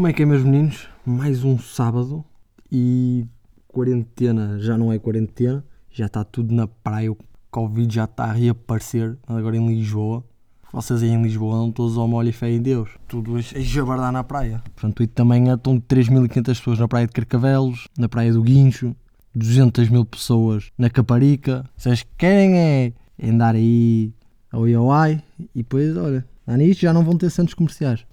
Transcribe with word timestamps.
Como 0.00 0.08
é 0.08 0.14
que 0.14 0.22
é, 0.22 0.24
meus 0.24 0.42
meninos? 0.42 0.88
Mais 1.04 1.44
um 1.44 1.58
sábado 1.58 2.24
e 2.72 3.26
quarentena 3.68 4.58
já 4.58 4.78
não 4.78 4.90
é 4.90 4.98
quarentena, 4.98 5.62
já 5.90 6.06
está 6.06 6.24
tudo 6.24 6.54
na 6.54 6.66
praia, 6.66 7.12
o 7.12 7.18
Covid 7.50 7.96
já 7.96 8.04
está 8.04 8.24
a 8.24 8.32
reaparecer 8.32 9.18
agora 9.26 9.58
em 9.58 9.68
Lisboa. 9.68 10.24
Vocês 10.72 11.02
aí 11.02 11.10
em 11.10 11.22
Lisboa 11.22 11.54
andam 11.54 11.70
todos 11.70 11.98
ao 11.98 12.08
molho 12.08 12.30
e 12.30 12.32
fé 12.32 12.50
em 12.50 12.62
Deus, 12.62 12.88
tudo 13.06 13.36
a 13.36 13.40
jabardar 13.42 14.10
na 14.10 14.24
praia. 14.24 14.62
Portanto, 14.74 15.02
e 15.02 15.06
também 15.06 15.50
estão 15.50 15.78
3.500 15.78 16.44
pessoas 16.46 16.78
na 16.78 16.88
praia 16.88 17.06
de 17.06 17.12
Carcavelos, 17.12 17.86
na 17.98 18.08
praia 18.08 18.32
do 18.32 18.40
Guincho, 18.40 18.96
200 19.34 19.90
mil 19.90 20.06
pessoas 20.06 20.70
na 20.78 20.88
Caparica. 20.88 21.68
Vocês 21.76 22.06
querem 22.16 22.56
é 22.56 22.92
andar 23.22 23.54
aí 23.54 24.14
ao 24.50 24.66
IOI 24.66 25.22
e 25.54 25.58
depois, 25.58 25.94
olha, 25.94 26.26
lá 26.46 26.56
nisto 26.56 26.80
já 26.80 26.90
não 26.90 27.04
vão 27.04 27.18
ter 27.18 27.28
centros 27.28 27.52
comerciais. 27.52 28.06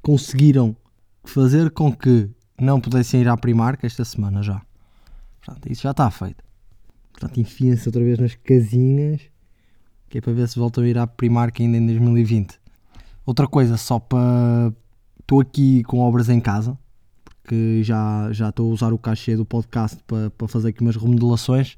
Conseguiram 0.00 0.74
fazer 1.24 1.70
com 1.70 1.92
que 1.92 2.30
não 2.60 2.80
pudessem 2.80 3.22
ir 3.22 3.28
à 3.28 3.36
Primark 3.36 3.84
esta 3.84 4.04
semana 4.04 4.42
já. 4.42 4.60
Portanto, 5.40 5.70
isso 5.70 5.82
já 5.82 5.90
está 5.92 6.10
feito. 6.10 6.44
Portanto, 7.12 7.40
enfiem-se 7.40 7.88
outra 7.88 8.02
vez 8.02 8.18
nas 8.18 8.34
casinhas, 8.34 9.20
que 10.08 10.18
é 10.18 10.20
para 10.20 10.32
ver 10.32 10.48
se 10.48 10.58
voltam 10.58 10.84
a 10.84 10.88
ir 10.88 10.98
à 10.98 11.06
Primark 11.06 11.60
ainda 11.60 11.76
em 11.76 11.86
2020. 11.86 12.58
Outra 13.24 13.46
coisa, 13.46 13.76
só 13.76 13.98
para. 13.98 14.72
Estou 15.20 15.40
aqui 15.40 15.84
com 15.84 16.00
obras 16.00 16.28
em 16.28 16.40
casa, 16.40 16.76
porque 17.24 17.82
já, 17.84 18.32
já 18.32 18.48
estou 18.48 18.68
a 18.68 18.74
usar 18.74 18.92
o 18.92 18.98
cachê 18.98 19.36
do 19.36 19.44
podcast 19.44 20.02
para, 20.04 20.28
para 20.30 20.48
fazer 20.48 20.70
aqui 20.70 20.80
umas 20.80 20.96
remodelações. 20.96 21.76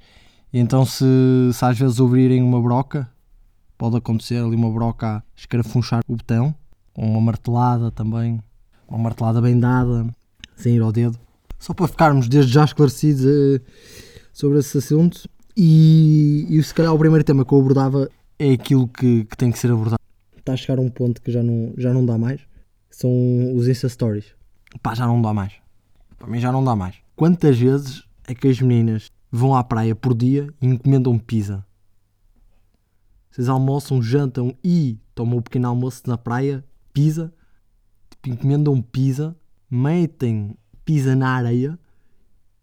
E 0.53 0.59
então, 0.59 0.87
se, 0.87 1.05
se 1.53 1.65
às 1.65 1.79
vezes 1.79 2.01
ouvirem 2.01 2.43
uma 2.43 2.61
broca, 2.63 3.11
pode 3.77 3.97
acontecer 3.97 4.37
ali 4.37 4.57
uma 4.57 4.71
broca 4.71 5.17
a 5.17 5.23
escarafunchar 5.37 6.01
o 6.09 6.17
botão, 6.17 6.55
ou 6.95 7.05
uma 7.05 7.21
martelada 7.21 7.91
também, 7.91 8.41
uma 8.93 9.05
martelada 9.05 9.41
bem 9.41 9.59
dada, 9.59 10.07
sem 10.55 10.77
ir 10.77 10.83
ao 10.83 10.93
dedo. 10.93 11.19
Só 11.59 11.73
para 11.73 11.89
ficarmos 11.89 12.29
desde 12.29 12.53
já 12.53 12.65
esclarecidos 12.65 13.25
eh, 13.25 13.61
sobre 14.33 14.59
esse 14.59 14.77
assunto. 14.77 15.29
E, 15.57 16.47
e 16.51 16.63
se 16.63 16.75
calhar 16.75 16.93
o 16.93 16.99
primeiro 16.99 17.25
tema 17.25 17.45
que 17.45 17.53
eu 17.53 17.59
abordava 17.59 18.09
é 18.39 18.53
aquilo 18.53 18.87
que, 18.89 19.25
que 19.25 19.37
tem 19.37 19.51
que 19.51 19.59
ser 19.59 19.71
abordado. 19.71 20.01
Está 20.37 20.53
a 20.53 20.57
chegar 20.57 20.79
a 20.79 20.83
um 20.83 20.91
ponto 20.91 21.23
que 21.23 21.31
já 21.31 21.43
não, 21.43 21.73
já 21.79 21.93
não 21.93 22.05
dá 22.05 22.19
mais. 22.19 22.43
São 22.91 23.11
os 23.55 23.67
Insta 23.67 23.89
Stories. 23.89 24.27
Pá, 24.83 24.95
já 24.95 25.07
não 25.07 25.23
dá 25.23 25.33
mais. 25.33 25.55
Para 26.19 26.29
mim 26.29 26.39
já 26.39 26.53
não 26.53 26.63
dá 26.63 26.77
mais. 26.77 26.97
Quantas 27.17 27.59
vezes 27.59 28.05
é 28.27 28.35
que 28.35 28.49
as 28.49 28.61
meninas 28.61 29.11
vão 29.31 29.55
à 29.55 29.65
praia 29.65 29.95
por 29.95 30.15
dia 30.15 30.49
e 30.61 30.67
encomendam 30.67 31.19
pizza? 31.19 31.65
Vocês 33.31 33.49
almoçam, 33.49 34.03
jantam 34.03 34.55
e 34.63 34.99
tomam 35.15 35.39
um 35.39 35.43
pequeno 35.43 35.69
almoço 35.69 36.03
na 36.07 36.19
praia, 36.19 36.63
pizza, 36.93 37.33
encomendam 38.31 38.81
pizza, 38.81 39.37
metem 39.71 40.57
pizza 40.85 41.15
na 41.17 41.31
areia 41.31 41.79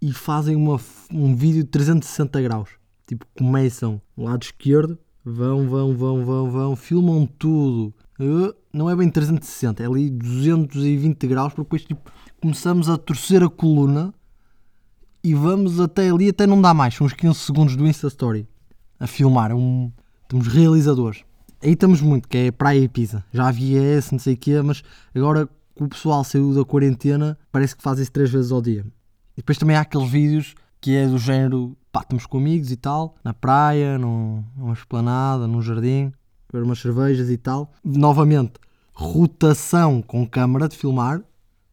e 0.02 0.14
fazem 0.14 0.56
uma, 0.56 0.80
um 1.12 1.36
vídeo 1.36 1.64
de 1.64 1.70
360 1.70 2.42
graus. 2.42 2.70
Tipo, 3.08 3.26
começam 3.38 4.02
no 4.16 4.26
lado 4.26 4.44
esquerdo, 4.44 4.98
vão, 5.26 5.68
vão, 5.68 5.96
vão, 5.96 6.26
vão, 6.26 6.52
vão, 6.52 6.76
filmam 6.76 7.26
tudo. 7.26 7.94
Uh, 8.20 8.54
não 8.72 8.90
é 8.90 8.96
bem 8.96 9.10
360, 9.10 9.82
é 9.82 9.86
ali 9.88 10.10
220 10.10 11.28
graus, 11.28 11.54
porque 11.54 11.64
depois 11.64 11.82
tipo, 11.84 12.12
começamos 12.42 12.90
a 12.90 12.98
torcer 12.98 13.44
a 13.44 13.50
coluna 13.50 14.14
e 15.24 15.34
vamos 15.34 15.80
até 15.80 16.10
ali, 16.10 16.30
até 16.30 16.46
não 16.46 16.62
dá 16.62 16.74
mais. 16.74 16.96
São 16.96 17.08
uns 17.08 17.14
15 17.14 17.40
segundos 17.40 17.76
do 17.76 17.88
Insta 17.88 18.08
Story 18.08 18.48
a 19.00 19.08
filmar. 19.08 19.54
Um, 19.54 19.92
temos 20.28 20.48
realizadores. 20.48 21.24
Aí 21.62 21.74
estamos 21.74 22.00
muito, 22.00 22.28
que 22.28 22.38
é 22.38 22.52
praia 22.52 22.80
e 22.80 22.88
pizza. 22.88 23.24
Já 23.34 23.50
havia 23.50 23.82
esse, 23.82 24.14
não 24.14 24.20
sei 24.20 24.34
o 24.34 24.38
quê, 24.38 24.62
mas 24.62 24.82
agora 25.14 25.48
que 25.76 25.84
o 25.84 25.90
pessoal 25.90 26.24
saiu 26.24 26.54
da 26.54 26.64
quarentena, 26.64 27.38
parece 27.52 27.76
que 27.76 27.84
faz 27.84 28.00
isso 28.00 28.12
três 28.12 28.30
vezes 28.30 28.52
ao 28.52 28.62
dia. 28.62 28.86
E 29.34 29.38
depois 29.38 29.58
também 29.58 29.76
há 29.76 29.82
aqueles 29.82 30.10
vídeos 30.10 30.56
que 30.80 30.96
é 30.96 31.06
do 31.06 31.18
género, 31.18 31.76
pá, 31.92 32.00
estamos 32.02 32.26
com 32.26 32.38
amigos 32.38 32.72
e 32.72 32.78
tal, 32.78 33.16
na 33.24 33.34
praia, 33.34 33.98
num, 33.98 34.42
numa 34.56 34.74
esplanada, 34.74 35.48
num 35.48 35.62
jardim, 35.62 36.14
beber 36.50 36.66
umas 36.66 36.80
cervejas 36.80 37.30
e 37.30 37.36
tal. 37.36 37.74
Novamente, 37.84 38.54
rotação 38.94 40.02
com 40.02 40.26
câmara 40.26 40.70
de 40.70 40.78
filmar, 40.78 41.22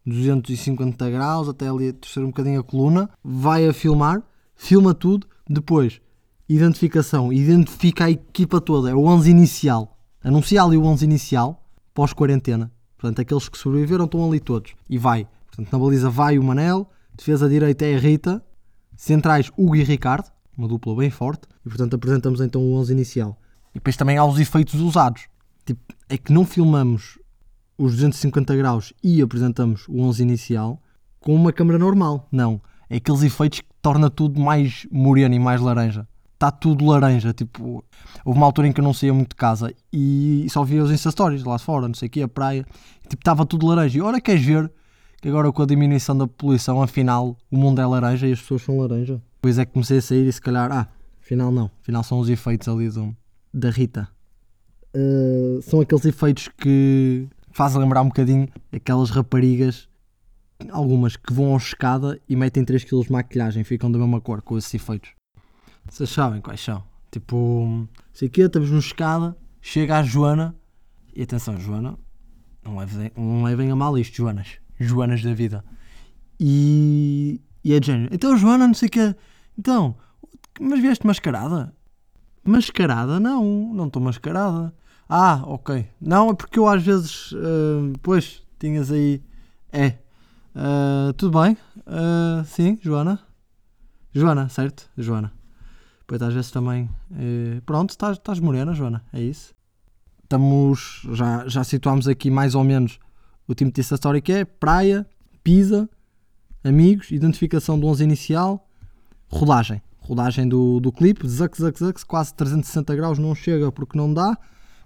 250 0.05 1.09
graus, 1.09 1.47
até 1.47 1.69
ali 1.69 1.93
torcer 1.93 2.23
um 2.23 2.27
bocadinho 2.27 2.59
a 2.59 2.63
coluna, 2.63 3.09
vai 3.23 3.65
a 3.65 3.73
filmar, 3.73 4.21
filma 4.53 4.93
tudo, 4.93 5.27
depois 5.49 6.01
identificação, 6.49 7.31
identifica 7.31 8.05
a 8.05 8.11
equipa 8.11 8.61
toda, 8.61 8.89
é 8.89 8.93
o 8.93 9.05
11 9.05 9.29
inicial, 9.29 9.97
anuncia 10.23 10.63
ali 10.63 10.77
o 10.77 10.83
11 10.83 11.03
inicial, 11.05 11.63
pós-quarentena, 11.93 12.71
portanto 12.97 13.21
aqueles 13.21 13.49
que 13.49 13.57
sobreviveram 13.57 14.05
estão 14.05 14.25
ali 14.25 14.39
todos, 14.39 14.73
e 14.89 14.97
vai, 14.97 15.27
portanto 15.47 15.71
na 15.71 15.79
baliza 15.79 16.09
vai 16.09 16.37
o 16.37 16.43
Manel, 16.43 16.89
defesa 17.15 17.49
direita 17.49 17.85
é 17.85 17.95
a 17.95 17.99
Rita, 17.99 18.43
centrais 18.95 19.51
Hugo 19.57 19.75
e 19.75 19.83
Ricardo, 19.83 20.31
uma 20.57 20.67
dupla 20.67 20.95
bem 20.95 21.09
forte, 21.09 21.47
e 21.65 21.69
portanto 21.69 21.95
apresentamos 21.95 22.41
então 22.41 22.61
o 22.61 22.73
11 22.75 22.93
inicial. 22.93 23.37
E 23.71 23.79
depois 23.79 23.95
também 23.95 24.17
há 24.17 24.25
os 24.25 24.39
efeitos 24.39 24.79
usados, 24.81 25.27
tipo, 25.65 25.81
é 26.09 26.17
que 26.17 26.33
não 26.33 26.45
filmamos 26.45 27.19
os 27.77 27.93
250 27.93 28.55
graus 28.55 28.93
e 29.03 29.21
apresentamos 29.21 29.87
o 29.87 30.01
11 30.01 30.23
inicial 30.23 30.81
com 31.19 31.35
uma 31.35 31.53
câmera 31.53 31.77
normal. 31.77 32.27
Não. 32.31 32.59
É 32.89 32.97
aqueles 32.97 33.21
efeitos 33.21 33.59
que 33.59 33.67
torna 33.81 34.09
tudo 34.09 34.39
mais 34.39 34.87
moreno 34.89 35.35
e 35.35 35.39
mais 35.39 35.61
laranja. 35.61 36.07
Está 36.37 36.51
tudo 36.51 36.85
laranja. 36.85 37.33
Tipo, 37.33 37.83
houve 38.23 38.37
uma 38.37 38.45
altura 38.45 38.67
em 38.67 38.71
que 38.71 38.79
eu 38.79 38.83
não 38.83 38.93
saía 38.93 39.11
muito 39.11 39.29
de 39.29 39.35
casa 39.35 39.73
e 39.91 40.45
só 40.49 40.63
via 40.63 40.83
os 40.83 40.91
Insta 40.91 41.11
lá 41.45 41.57
fora, 41.57 41.87
não 41.87 41.95
sei 41.95 42.07
o 42.07 42.11
que, 42.11 42.21
a 42.21 42.27
praia. 42.27 42.63
Tipo, 43.09 43.21
estava 43.21 43.43
tudo 43.43 43.65
laranja. 43.65 43.97
E 43.97 44.01
ora 44.01 44.21
queres 44.21 44.45
ver 44.45 44.71
que 45.19 45.27
agora 45.27 45.51
com 45.51 45.63
a 45.63 45.65
diminuição 45.65 46.15
da 46.15 46.27
poluição, 46.27 46.81
afinal, 46.81 47.35
o 47.49 47.57
mundo 47.57 47.81
é 47.81 47.85
laranja 47.85 48.27
e 48.27 48.33
as 48.33 48.39
pessoas 48.39 48.61
são 48.61 48.77
laranja. 48.77 49.19
Depois 49.35 49.57
é 49.57 49.65
que 49.65 49.73
comecei 49.73 49.97
a 49.97 50.01
sair 50.01 50.27
e 50.27 50.31
se 50.31 50.39
calhar, 50.39 50.71
ah, 50.71 50.87
afinal 51.19 51.51
não. 51.51 51.71
Afinal 51.81 52.03
são 52.03 52.19
os 52.19 52.29
efeitos 52.29 52.67
ali 52.67 52.87
do, 52.89 53.15
da 53.51 53.71
Rita. 53.71 54.07
Uh, 54.95 55.59
são 55.63 55.81
aqueles 55.81 56.05
efeitos 56.05 56.49
que 56.49 57.27
faz 57.51 57.73
lembrar 57.73 58.03
um 58.03 58.07
bocadinho 58.07 58.47
aquelas 58.71 59.09
raparigas, 59.09 59.89
algumas 60.69 61.15
que 61.15 61.33
vão 61.33 61.51
ao 61.51 61.57
escada 61.57 62.19
e 62.29 62.35
metem 62.35 62.63
3 62.63 62.83
kg 62.83 63.01
de 63.03 63.11
maquilhagem, 63.11 63.63
ficam 63.63 63.91
da 63.91 63.97
mesma 63.97 64.21
cor 64.21 64.41
com 64.43 64.57
esses 64.57 64.73
efeitos. 64.73 65.16
Vocês 65.89 66.09
sabem 66.09 66.41
quais 66.41 66.61
são? 66.61 66.83
Tipo, 67.11 67.87
sei 68.13 68.29
que 68.29 68.41
estamos 68.41 68.69
no 68.69 68.79
escada, 68.79 69.35
chega 69.61 69.97
a 69.97 70.03
Joana, 70.03 70.55
e 71.15 71.23
atenção, 71.23 71.59
Joana, 71.59 71.97
não 72.63 72.77
levem, 72.77 73.11
não 73.15 73.43
levem 73.43 73.71
a 73.71 73.75
mal 73.75 73.97
isto, 73.97 74.15
Joanas, 74.15 74.59
Joanas 74.79 75.23
da 75.23 75.33
vida. 75.33 75.63
E, 76.39 77.41
e 77.63 77.73
é 77.73 77.79
de 77.79 77.87
género, 77.87 78.13
então 78.13 78.37
Joana, 78.37 78.67
não 78.67 78.73
sei 78.73 78.87
o 78.87 78.91
que, 78.91 79.15
então, 79.57 79.95
mas 80.59 80.79
vieste 80.79 81.05
mascarada? 81.05 81.73
Mascarada? 82.43 83.19
Não, 83.19 83.73
não 83.73 83.87
estou 83.87 84.01
mascarada. 84.01 84.73
Ah, 85.09 85.41
ok. 85.45 85.87
Não, 85.99 86.29
é 86.29 86.33
porque 86.33 86.59
eu 86.59 86.67
às 86.67 86.83
vezes. 86.83 87.31
Uh, 87.31 87.93
pois, 88.01 88.41
tinhas 88.59 88.91
aí. 88.91 89.21
É. 89.71 89.97
Uh, 90.55 91.13
tudo 91.13 91.39
bem? 91.41 91.57
Uh, 91.77 92.43
sim, 92.45 92.77
Joana? 92.81 93.19
Joana, 94.13 94.49
certo? 94.49 94.89
Joana. 94.97 95.36
Pois 96.07 96.21
às 96.21 96.33
vezes 96.33 96.49
também. 96.49 96.89
pronto, 97.65 97.89
estás, 97.89 98.17
estás 98.17 98.39
morena, 98.39 98.73
Joana. 98.73 99.03
É 99.11 99.21
isso. 99.21 99.53
Estamos. 100.23 101.05
Já, 101.11 101.47
já 101.47 101.63
situámos 101.63 102.07
aqui 102.07 102.31
mais 102.31 102.55
ou 102.55 102.63
menos 102.63 102.97
o 103.45 103.53
time 103.53 103.71
de 103.71 103.81
história 103.81 104.21
que 104.21 104.31
é 104.31 104.45
praia, 104.45 105.05
pizza, 105.43 105.89
amigos, 106.63 107.11
identificação 107.11 107.79
do 107.79 107.87
11 107.87 108.03
inicial, 108.03 108.67
rodagem. 109.29 109.81
Rodagem 109.99 110.47
do, 110.47 110.79
do 110.79 110.91
clipe, 110.91 111.27
zac, 111.27 111.59
zac, 111.61 111.77
zac, 111.77 112.05
quase 112.05 112.33
360 112.33 112.95
graus, 112.95 113.19
não 113.19 113.35
chega 113.35 113.69
porque 113.71 113.97
não 113.97 114.13
dá 114.13 114.37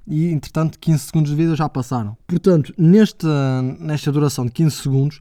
e 0.07 0.31
entretanto 0.31 0.80
15 0.80 1.00
segundos 1.00 1.31
de 1.31 1.38
vídeo 1.38 1.56
já 1.56 1.69
passaram. 1.69 2.18
Portanto, 2.25 2.74
nesta, 2.78 3.62
nesta 3.80 4.12
duração 4.12 4.46
de 4.46 4.51
15 4.51 4.75
segundos, 4.75 5.19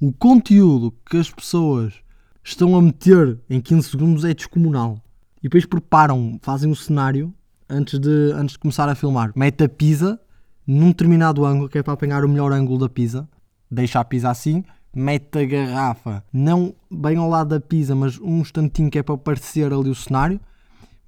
o 0.00 0.12
conteúdo 0.12 0.92
que 1.08 1.18
as 1.18 1.30
pessoas 1.30 1.94
estão 2.42 2.74
a 2.76 2.82
meter 2.82 3.38
em 3.48 3.60
15 3.60 3.90
segundos 3.90 4.24
é 4.24 4.32
descomunal. 4.34 4.98
E 5.42 5.48
depois 5.48 5.66
preparam, 5.66 6.38
fazem 6.40 6.70
um 6.70 6.74
cenário 6.74 7.34
antes 7.68 7.98
de, 7.98 8.32
antes 8.34 8.52
de 8.52 8.58
começar 8.60 8.88
a 8.88 8.94
filmar. 8.94 9.32
Mete 9.34 9.64
a 9.64 9.68
pizza 9.68 10.20
num 10.66 10.88
determinado 10.88 11.44
ângulo, 11.44 11.68
que 11.68 11.78
é 11.78 11.82
para 11.82 11.94
apanhar 11.94 12.24
o 12.24 12.28
melhor 12.28 12.52
ângulo 12.52 12.78
da 12.78 12.88
pizza. 12.88 13.28
Deixa 13.70 13.98
a 13.98 14.04
pizza 14.04 14.30
assim, 14.30 14.64
mete 14.94 15.38
a 15.38 15.44
garrafa, 15.44 16.24
não 16.32 16.74
bem 16.90 17.16
ao 17.16 17.28
lado 17.28 17.48
da 17.48 17.60
pizza, 17.60 17.94
mas 17.94 18.18
um 18.20 18.40
instantinho 18.40 18.90
que 18.90 18.98
é 18.98 19.02
para 19.02 19.14
aparecer 19.14 19.72
ali 19.72 19.90
o 19.90 19.94
cenário. 19.94 20.40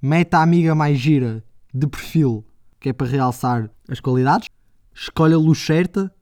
Mete 0.01 0.33
a 0.33 0.41
amiga 0.41 0.75
mais 0.75 0.97
gira 0.97 1.43
de 1.73 1.87
perfil 1.87 2.43
que 2.85 2.89
é 2.89 2.93
para 2.93 3.07
realçar 3.07 3.67
as 3.89 3.99
qualidades. 3.99 4.47
Escolhe 4.93 5.33
a 5.33 5.37
luz 5.39 5.57
certa, 5.57 6.13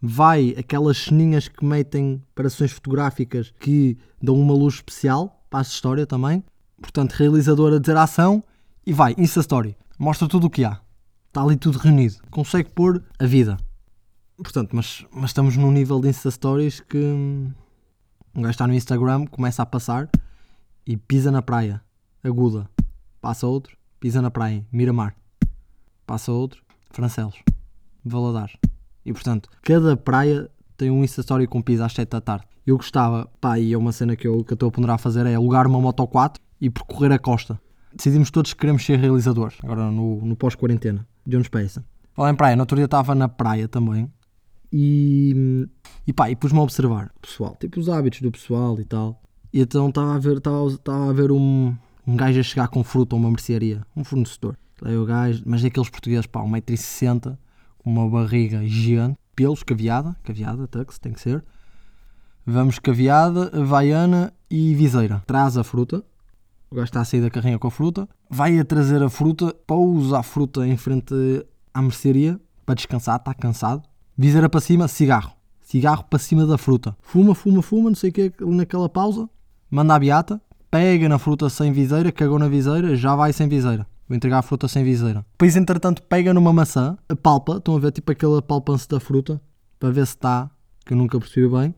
vai 0.00 0.54
aquelas 0.56 0.98
ceninhas 0.98 1.48
que 1.48 1.64
metem 1.64 2.22
para 2.34 2.48
sessões 2.48 2.70
fotográficas 2.70 3.52
que 3.58 3.98
dão 4.22 4.38
uma 4.38 4.54
luz 4.54 4.74
especial 4.74 5.44
para 5.50 5.58
a 5.58 5.62
história 5.62 6.06
também. 6.06 6.44
Portanto, 6.84 7.12
realizador 7.12 7.72
a 7.72 7.78
dizer 7.78 7.96
ação 7.96 8.44
e 8.86 8.92
vai, 8.92 9.14
Insta 9.16 9.40
Story. 9.40 9.74
Mostra 9.98 10.28
tudo 10.28 10.48
o 10.48 10.50
que 10.50 10.64
há. 10.64 10.80
Está 11.28 11.42
ali 11.42 11.56
tudo 11.56 11.78
reunido. 11.78 12.16
Consegue 12.30 12.68
pôr 12.68 13.02
a 13.18 13.24
vida. 13.24 13.56
Portanto, 14.36 14.76
mas, 14.76 15.04
mas 15.10 15.30
estamos 15.30 15.56
num 15.56 15.72
nível 15.72 15.98
de 15.98 16.08
Insta 16.08 16.30
Stories 16.30 16.80
que 16.80 16.98
hum, 16.98 17.50
um 18.34 18.42
gajo 18.42 18.50
está 18.50 18.66
no 18.66 18.74
Instagram, 18.74 19.26
começa 19.26 19.62
a 19.62 19.66
passar 19.66 20.10
e 20.86 20.96
pisa 20.96 21.30
na 21.30 21.40
praia, 21.40 21.80
aguda. 22.22 22.68
Passa 23.18 23.46
outro, 23.46 23.76
pisa 23.98 24.20
na 24.20 24.30
praia, 24.30 24.64
Miramar. 24.70 25.16
Passa 26.06 26.32
outro, 26.32 26.62
Francelos, 26.90 27.42
Valadares. 28.04 28.56
E 29.06 29.12
portanto, 29.12 29.48
cada 29.62 29.96
praia 29.96 30.50
tem 30.76 30.90
um 30.90 31.02
Insta 31.02 31.22
Story 31.22 31.46
com 31.46 31.62
pisa 31.62 31.86
às 31.86 31.94
7 31.94 32.10
da 32.10 32.20
tarde. 32.20 32.44
Eu 32.66 32.76
gostava, 32.76 33.26
pá, 33.40 33.58
e 33.58 33.72
é 33.72 33.78
uma 33.78 33.92
cena 33.92 34.14
que 34.14 34.28
eu 34.28 34.44
que 34.44 34.52
eu 34.52 34.54
estou 34.54 34.68
a 34.68 34.72
ponderar 34.72 34.96
a 34.96 34.98
fazer, 34.98 35.24
é 35.24 35.34
alugar 35.34 35.66
uma 35.66 35.80
Moto 35.80 36.06
4 36.06 36.43
e 36.60 36.70
percorrer 36.70 37.12
a 37.12 37.18
costa. 37.18 37.60
Decidimos 37.94 38.30
todos 38.30 38.52
que 38.52 38.60
queremos 38.60 38.84
ser 38.84 38.98
realizadores, 38.98 39.56
agora 39.62 39.90
no, 39.90 40.24
no 40.24 40.36
pós-quarentena, 40.36 41.06
de 41.26 41.36
onde 41.36 41.48
pensa. 41.48 41.84
Em 42.18 42.34
praia, 42.34 42.56
no 42.56 42.62
outro 42.62 42.76
dia 42.76 42.84
estava 42.84 43.14
na 43.14 43.28
praia 43.28 43.68
também 43.68 44.10
e, 44.72 45.68
e 46.06 46.12
pá, 46.12 46.30
e 46.30 46.36
pus-me 46.36 46.58
a 46.58 46.62
observar 46.62 47.12
o 47.16 47.20
pessoal, 47.20 47.56
tipo 47.60 47.78
os 47.78 47.88
hábitos 47.88 48.20
do 48.20 48.32
pessoal 48.32 48.78
e 48.80 48.84
tal. 48.84 49.22
E 49.52 49.60
então 49.60 49.88
estava 49.88 50.16
a 50.16 50.18
ver, 50.18 50.38
estava, 50.38 50.66
estava 50.66 51.10
a 51.10 51.12
ver 51.12 51.30
um, 51.30 51.74
um 52.04 52.16
gajo 52.16 52.40
a 52.40 52.42
chegar 52.42 52.68
com 52.68 52.82
fruta 52.82 53.14
a 53.14 53.18
uma 53.18 53.30
mercearia, 53.30 53.86
um 53.96 54.02
fornecedor. 54.02 54.56
Aí 54.82 54.96
o 54.96 55.06
gajo, 55.06 55.44
mas 55.46 55.62
é 55.62 55.68
aqueles 55.68 55.88
portugueses, 55.88 56.26
pá, 56.26 56.40
1,60m, 56.40 57.38
com 57.78 57.90
uma 57.90 58.08
barriga 58.08 58.66
gigante, 58.66 59.16
pelos, 59.36 59.62
caveada, 59.62 60.16
caveada, 60.22 60.66
tux, 60.66 60.98
tem 60.98 61.12
que 61.12 61.20
ser. 61.20 61.44
Vamos 62.44 62.78
caveada, 62.78 63.64
vaiana 63.64 64.32
e 64.50 64.74
viseira. 64.74 65.22
Traz 65.26 65.56
a 65.56 65.64
fruta, 65.64 66.04
o 66.74 66.76
gajo 66.76 66.86
está 66.86 67.00
a 67.02 67.04
sair 67.04 67.20
da 67.20 67.30
carrinha 67.30 67.56
com 67.56 67.68
a 67.68 67.70
fruta, 67.70 68.08
vai 68.28 68.58
a 68.58 68.64
trazer 68.64 69.00
a 69.00 69.08
fruta, 69.08 69.54
pousa 69.64 70.18
a 70.18 70.22
fruta 70.24 70.66
em 70.66 70.76
frente 70.76 71.14
à 71.72 71.80
mercearia 71.80 72.38
para 72.66 72.74
descansar, 72.74 73.16
está 73.16 73.32
cansado. 73.32 73.82
Viseira 74.18 74.48
para 74.48 74.60
cima, 74.60 74.88
cigarro. 74.88 75.32
Cigarro 75.62 76.04
para 76.04 76.18
cima 76.18 76.44
da 76.44 76.58
fruta. 76.58 76.96
Fuma, 77.00 77.32
fuma, 77.32 77.62
fuma, 77.62 77.90
não 77.90 77.94
sei 77.94 78.10
o 78.10 78.12
que, 78.12 78.32
naquela 78.40 78.88
pausa. 78.88 79.30
Manda 79.70 79.94
a 79.94 79.98
beata, 80.00 80.42
pega 80.68 81.08
na 81.08 81.16
fruta 81.16 81.48
sem 81.48 81.70
viseira, 81.72 82.10
cagou 82.10 82.40
na 82.40 82.48
viseira, 82.48 82.96
já 82.96 83.14
vai 83.14 83.32
sem 83.32 83.46
viseira. 83.46 83.86
Vou 84.08 84.16
entregar 84.16 84.38
a 84.38 84.42
fruta 84.42 84.66
sem 84.66 84.82
viseira. 84.82 85.24
Depois, 85.30 85.56
entretanto, 85.56 86.02
pega 86.02 86.34
numa 86.34 86.52
maçã, 86.52 86.98
palpa, 87.22 87.58
estão 87.58 87.76
a 87.76 87.78
ver 87.78 87.92
tipo 87.92 88.10
aquele 88.10 88.42
palpance 88.42 88.88
da 88.88 88.98
fruta, 88.98 89.40
para 89.78 89.90
ver 89.90 90.06
se 90.06 90.14
está, 90.14 90.50
que 90.84 90.92
eu 90.92 90.96
nunca 90.96 91.20
percebi 91.20 91.48
bem, 91.48 91.72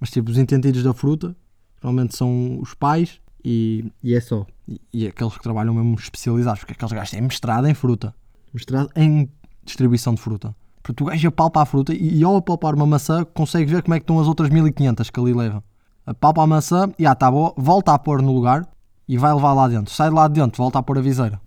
mas 0.00 0.10
tipo 0.10 0.28
os 0.28 0.38
entendidos 0.38 0.82
da 0.82 0.92
fruta, 0.92 1.36
normalmente 1.80 2.16
são 2.16 2.58
os 2.60 2.74
pais 2.74 3.20
e, 3.44 3.90
e 4.02 4.14
é 4.14 4.20
só. 4.20 4.46
E, 4.68 4.80
e 4.92 5.06
aqueles 5.06 5.36
que 5.36 5.42
trabalham 5.42 5.74
mesmo 5.74 5.94
especializados, 5.94 6.60
porque 6.60 6.72
aqueles 6.72 6.92
gajos 6.92 7.10
têm 7.10 7.20
mestrado 7.22 7.66
em 7.66 7.74
fruta, 7.74 8.14
mestrado 8.52 8.90
em 8.96 9.28
distribuição 9.64 10.14
de 10.14 10.20
fruta. 10.20 10.54
Porque 10.82 11.02
o 11.02 11.06
gajo 11.06 11.28
apalpa 11.28 11.62
a 11.62 11.66
fruta 11.66 11.92
e, 11.92 12.18
e 12.18 12.24
ao 12.24 12.36
apalpar 12.36 12.74
uma 12.74 12.86
maçã 12.86 13.24
consegue 13.24 13.70
ver 13.70 13.82
como 13.82 13.94
é 13.94 13.98
que 13.98 14.04
estão 14.04 14.18
as 14.18 14.26
outras 14.26 14.50
1500 14.50 15.10
que 15.10 15.20
ali 15.20 15.32
leva. 15.32 15.62
Apalpa 16.06 16.42
a 16.42 16.46
maçã 16.46 16.90
e 16.98 17.06
ah, 17.06 17.14
tá 17.14 17.30
bom, 17.30 17.54
volta 17.56 17.92
a 17.92 17.98
pôr 17.98 18.22
no 18.22 18.32
lugar 18.32 18.66
e 19.06 19.18
vai 19.18 19.32
levar 19.32 19.52
lá 19.52 19.68
dentro. 19.68 19.92
Sai 19.92 20.08
de 20.08 20.14
lá 20.14 20.26
de 20.26 20.34
dentro, 20.34 20.58
volta 20.58 20.78
a 20.78 20.82
pôr 20.82 20.98
a 20.98 21.00
viseira. 21.02 21.40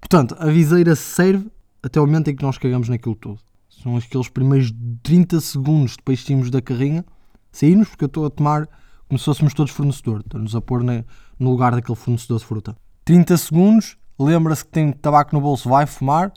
Portanto, 0.00 0.34
a 0.38 0.46
viseira 0.46 0.96
serve 0.96 1.50
até 1.82 2.00
o 2.00 2.06
momento 2.06 2.28
em 2.28 2.36
que 2.36 2.42
nós 2.42 2.58
cagamos 2.58 2.88
naquilo 2.88 3.14
tudo. 3.14 3.38
São 3.68 3.96
aqueles 3.96 4.28
primeiros 4.28 4.72
30 5.02 5.40
segundos 5.40 5.96
depois 5.96 6.18
de 6.18 6.26
sairmos 6.26 6.50
da 6.50 6.60
carrinha, 6.60 7.04
saímos 7.52 7.88
porque 7.88 8.04
eu 8.04 8.08
estou 8.08 8.26
a 8.26 8.30
tomar 8.30 8.68
como 9.08 9.18
se 9.18 9.24
fôssemos 9.24 9.54
todos 9.54 9.72
fornecedor, 9.72 10.20
estamos 10.20 10.54
a 10.54 10.60
pôr 10.60 10.84
na, 10.84 11.04
no 11.40 11.50
lugar 11.50 11.74
daquele 11.74 11.96
fornecedor 11.96 12.38
de 12.38 12.44
fruta. 12.44 12.76
30 13.04 13.36
segundos, 13.38 13.96
lembra-se 14.18 14.64
que 14.64 14.70
tem 14.70 14.92
tabaco 14.92 15.34
no 15.34 15.40
bolso, 15.40 15.68
vai 15.68 15.86
fumar, 15.86 16.32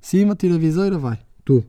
cima, 0.00 0.34
tira 0.34 0.56
a 0.56 0.58
viseira, 0.58 0.98
vai. 0.98 1.18
Tu. 1.44 1.64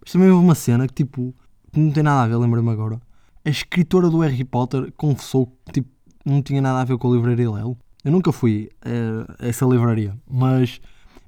Mas 0.00 0.12
também 0.12 0.30
houve 0.30 0.44
uma 0.44 0.54
cena 0.54 0.86
que 0.86 0.94
tipo, 0.94 1.34
não 1.74 1.90
tem 1.90 2.02
nada 2.02 2.22
a 2.22 2.28
ver, 2.28 2.36
lembra-me 2.36 2.70
agora. 2.70 3.00
A 3.44 3.48
escritora 3.48 4.08
do 4.10 4.20
Harry 4.20 4.44
Potter 4.44 4.92
confessou 4.96 5.46
que 5.64 5.72
tipo, 5.72 5.88
não 6.24 6.42
tinha 6.42 6.60
nada 6.60 6.82
a 6.82 6.84
ver 6.84 6.98
com 6.98 7.10
a 7.10 7.16
livraria 7.16 7.50
Lelo. 7.50 7.76
Eu 8.04 8.12
nunca 8.12 8.30
fui 8.32 8.70
a 8.82 9.46
essa 9.46 9.64
livraria, 9.66 10.16
mas 10.28 10.80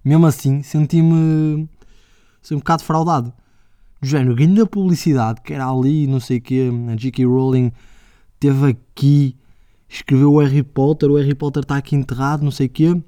mesmo 0.04 0.26
assim 0.26 0.62
senti-me 0.62 1.68
senti 2.42 2.54
um 2.54 2.58
bocado 2.58 2.82
fraudado. 2.82 3.32
Do 4.00 4.06
género, 4.06 4.34
grande 4.34 4.64
publicidade 4.66 5.40
que 5.42 5.52
era 5.52 5.68
ali, 5.68 6.06
não 6.06 6.18
sei 6.18 6.38
o 6.38 6.40
quê, 6.40 6.70
a 6.90 6.96
J.K. 6.96 7.24
Rowling 7.24 7.72
teve 8.40 8.70
aqui, 8.70 9.36
escreveu 9.96 10.32
o 10.32 10.38
Harry 10.38 10.62
Potter, 10.62 11.10
o 11.10 11.16
Harry 11.16 11.34
Potter 11.34 11.62
está 11.62 11.76
aqui 11.76 11.94
enterrado, 11.94 12.42
não 12.42 12.50
sei 12.50 12.66
o 12.66 12.70
quê, 12.70 13.02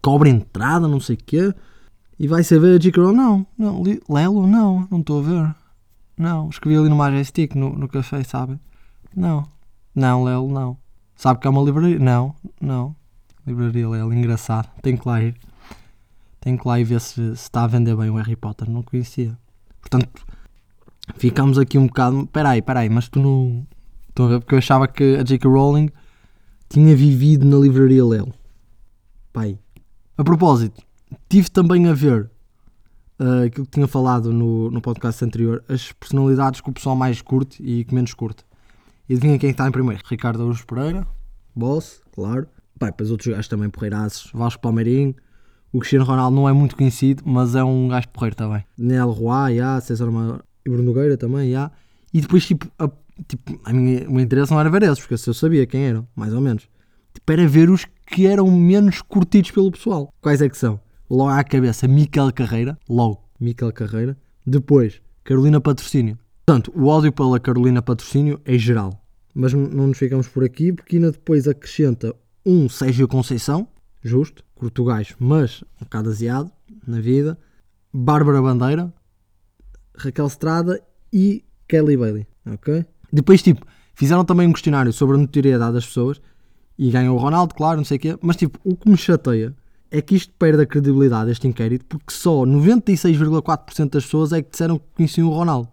cobra 0.00 0.28
entrada, 0.28 0.88
não 0.88 1.00
sei 1.00 1.16
o 1.16 1.18
quê, 1.24 1.54
e 2.18 2.26
vai 2.26 2.42
saber 2.42 2.76
a 2.76 2.78
J.K. 2.78 3.00
Rowling, 3.00 3.16
não, 3.16 3.46
não, 3.56 3.82
Lelo, 4.08 4.46
não, 4.46 4.86
não 4.90 5.00
estou 5.00 5.20
a 5.20 5.22
ver. 5.22 5.54
Não, 6.16 6.48
escrevi 6.50 6.76
ali 6.76 6.88
no 6.88 6.96
Majestic, 6.96 7.54
no, 7.54 7.70
no 7.70 7.88
café, 7.88 8.22
sabe? 8.22 8.58
Não, 9.14 9.48
não, 9.94 10.24
Lelo, 10.24 10.52
não. 10.52 10.76
Sabe 11.16 11.40
que 11.40 11.46
é 11.46 11.50
uma 11.50 11.62
livraria? 11.62 11.98
Não, 11.98 12.34
não. 12.60 12.96
Livraria 13.46 13.88
Lelo, 13.88 14.12
engraçado. 14.12 14.68
Tenho 14.82 14.98
que 14.98 15.08
lá 15.08 15.22
ir. 15.22 15.36
Tenho 16.40 16.58
que 16.58 16.66
lá 16.66 16.80
ir 16.80 16.84
ver 16.84 17.00
se, 17.00 17.14
se 17.14 17.42
está 17.42 17.64
a 17.64 17.66
vender 17.66 17.96
bem 17.96 18.10
o 18.10 18.16
Harry 18.16 18.36
Potter. 18.36 18.68
Não 18.68 18.82
conhecia. 18.82 19.36
Portanto, 19.80 20.24
ficamos 21.16 21.58
aqui 21.58 21.78
um 21.78 21.86
bocado. 21.86 22.26
Peraí, 22.26 22.60
peraí, 22.60 22.88
mas 22.88 23.08
tu 23.08 23.20
não. 23.20 23.66
Estão 24.12 24.26
a 24.26 24.28
ver? 24.28 24.40
Porque 24.40 24.54
eu 24.54 24.58
achava 24.58 24.86
que 24.86 25.16
a 25.16 25.22
J.K. 25.22 25.48
Rowling 25.48 25.88
tinha 26.68 26.94
vivido 26.94 27.46
na 27.46 27.56
livraria 27.56 28.04
Lelo. 28.04 28.34
Pai. 29.32 29.58
A 30.18 30.22
propósito, 30.22 30.82
tive 31.30 31.50
também 31.50 31.88
a 31.88 31.94
ver 31.94 32.30
uh, 33.18 33.46
aquilo 33.46 33.64
que 33.64 33.72
tinha 33.72 33.88
falado 33.88 34.30
no, 34.30 34.70
no 34.70 34.82
podcast 34.82 35.24
anterior, 35.24 35.64
as 35.66 35.92
personalidades 35.92 36.60
que 36.60 36.68
o 36.68 36.72
pessoal 36.72 36.94
mais 36.94 37.22
curte 37.22 37.62
e 37.62 37.84
que 37.84 37.94
menos 37.94 38.12
curte. 38.12 38.44
E 39.08 39.14
adivinha 39.14 39.38
quem 39.38 39.50
está 39.50 39.66
em 39.66 39.72
primeiro? 39.72 40.02
Ricardo 40.06 40.42
Araújo 40.42 40.66
Pereira, 40.66 41.06
Boss, 41.56 42.02
claro. 42.12 42.46
Pai, 42.78 42.90
depois 42.90 43.10
outros 43.10 43.28
gajos 43.32 43.48
também 43.48 43.70
porreiraços. 43.70 44.30
Vasco 44.34 44.60
Palmeirinho. 44.60 45.14
O 45.72 45.78
Cristiano 45.78 46.04
Ronaldo 46.04 46.36
não 46.36 46.46
é 46.46 46.52
muito 46.52 46.76
conhecido, 46.76 47.22
mas 47.24 47.54
é 47.54 47.64
um 47.64 47.88
gajo 47.88 48.10
porreiro 48.10 48.36
também. 48.36 48.62
Daniel 48.76 49.10
Roy, 49.10 49.52
yeah, 49.52 49.80
César 49.80 50.10
Mar... 50.10 50.44
e 50.66 50.68
Bruno 50.68 50.84
Nogueira 50.84 51.16
também, 51.16 51.48
yeah. 51.48 51.72
E 52.12 52.20
depois, 52.20 52.46
tipo, 52.46 52.70
a, 52.78 52.90
tipo 53.22 53.60
a 53.64 53.72
minha, 53.72 54.08
o 54.08 54.12
meu 54.12 54.24
interesse 54.24 54.52
não 54.52 54.60
era 54.60 54.70
ver 54.70 54.82
esses, 54.82 55.00
porque 55.00 55.14
eu 55.14 55.34
sabia 55.34 55.66
quem 55.66 55.84
eram, 55.84 56.06
mais 56.14 56.32
ou 56.32 56.40
menos. 56.40 56.68
Tipo, 57.14 57.32
era 57.32 57.46
ver 57.46 57.70
os 57.70 57.86
que 58.06 58.26
eram 58.26 58.50
menos 58.50 59.02
curtidos 59.02 59.50
pelo 59.50 59.70
pessoal. 59.70 60.12
Quais 60.20 60.40
é 60.40 60.48
que 60.48 60.56
são? 60.56 60.80
Logo 61.08 61.30
à 61.30 61.44
cabeça, 61.44 61.86
Miquel 61.86 62.32
Carreira. 62.32 62.78
Logo, 62.88 63.22
Miquel 63.38 63.72
Carreira. 63.72 64.16
Depois, 64.46 65.00
Carolina 65.24 65.60
Patrocínio. 65.60 66.18
Portanto, 66.44 66.72
o 66.74 66.86
ódio 66.86 67.12
pela 67.12 67.38
Carolina 67.38 67.82
Patrocínio 67.82 68.40
é 68.44 68.58
geral. 68.58 68.98
Mas 69.34 69.52
não 69.52 69.86
nos 69.86 69.98
ficamos 69.98 70.28
por 70.28 70.44
aqui, 70.44 70.72
porque 70.72 70.96
ainda 70.96 71.12
depois 71.12 71.46
acrescenta 71.46 72.14
um 72.44 72.68
Sérgio 72.68 73.06
Conceição, 73.06 73.68
justo, 74.02 74.44
português, 74.56 75.14
mas 75.18 75.62
um 75.80 75.84
bocado 75.84 76.10
asiado 76.10 76.50
na 76.86 77.00
vida, 77.00 77.38
Bárbara 77.92 78.42
Bandeira, 78.42 78.92
Raquel 79.96 80.26
Estrada 80.26 80.82
e 81.12 81.44
Kelly 81.68 81.96
Bailey, 81.96 82.26
ok? 82.46 82.84
Depois, 83.12 83.42
tipo, 83.42 83.66
fizeram 83.94 84.24
também 84.24 84.46
um 84.46 84.52
questionário 84.52 84.92
sobre 84.92 85.16
a 85.16 85.18
notoriedade 85.18 85.74
das 85.74 85.86
pessoas 85.86 86.20
e 86.78 86.90
ganhou 86.90 87.16
o 87.16 87.20
Ronaldo, 87.20 87.54
claro, 87.54 87.76
não 87.76 87.84
sei 87.84 87.98
o 87.98 88.00
quê, 88.00 88.18
mas 88.20 88.36
tipo, 88.36 88.58
o 88.64 88.74
que 88.74 88.88
me 88.88 88.96
chateia 88.96 89.54
é 89.90 90.00
que 90.00 90.14
isto 90.14 90.32
perde 90.38 90.62
a 90.62 90.66
credibilidade, 90.66 91.30
este 91.30 91.46
inquérito, 91.46 91.84
porque 91.84 92.12
só 92.12 92.46
96,4% 92.46 93.90
das 93.90 94.04
pessoas 94.04 94.32
é 94.32 94.40
que 94.40 94.50
disseram 94.50 94.78
que 94.78 94.84
conheciam 94.96 95.28
o 95.28 95.34
Ronaldo. 95.34 95.68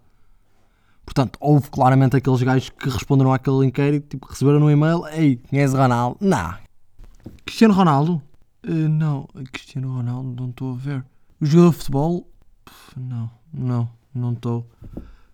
Portanto, 1.05 1.39
houve 1.39 1.69
claramente 1.69 2.17
aqueles 2.17 2.43
gajos 2.43 2.69
que 2.69 2.89
responderam 2.89 3.33
àquele 3.33 3.65
inquérito, 3.65 4.09
tipo, 4.09 4.27
receberam 4.27 4.59
no 4.59 4.69
e-mail, 4.69 5.07
ei, 5.07 5.37
conheces 5.49 5.73
Ronaldo? 5.73 6.17
Não. 6.19 6.53
Cristiano 7.45 7.73
Ronaldo? 7.73 8.21
Uh, 8.67 8.89
não, 8.89 9.27
Cristiano 9.51 9.95
Ronaldo, 9.95 10.35
não 10.35 10.49
estou 10.49 10.73
a 10.73 10.75
ver. 10.75 11.05
O 11.39 11.45
jogador 11.45 11.71
de 11.71 11.77
futebol? 11.77 12.27
Não, 12.97 13.31
não, 13.53 13.89
não 14.13 14.33
estou. 14.33 14.69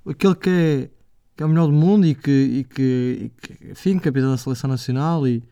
Aquele 0.07 0.35
que 0.35 0.50
é, 0.50 0.89
que 1.36 1.44
é 1.44 1.46
o 1.46 1.50
melhor 1.50 1.68
do 1.68 1.74
mundo 1.74 2.06
e 2.06 2.15
que, 2.15 2.32
e 2.32 2.63
que, 2.63 3.20
e 3.24 3.30
que 3.30 3.72
enfim, 3.72 4.00
capitão 4.00 4.32
da 4.32 4.38
seleção 4.38 4.70
nacional 4.70 5.27
e... 5.27 5.44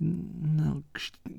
Não, 0.00 0.82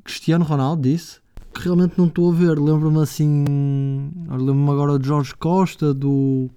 Cristiano 0.06 0.46
Ronaldo 0.46 0.84
disse 0.84 1.20
que 1.54 1.62
realmente 1.62 1.96
não 1.98 2.08
estou 2.08 2.32
a 2.32 2.34
ver. 2.34 2.58
Lembro-me 2.58 3.02
assim. 3.02 4.10
Lembro-me 4.30 4.72
agora 4.72 4.98
do 4.98 5.06
Jorge 5.06 5.36
Costa, 5.36 5.94
do 5.94 6.50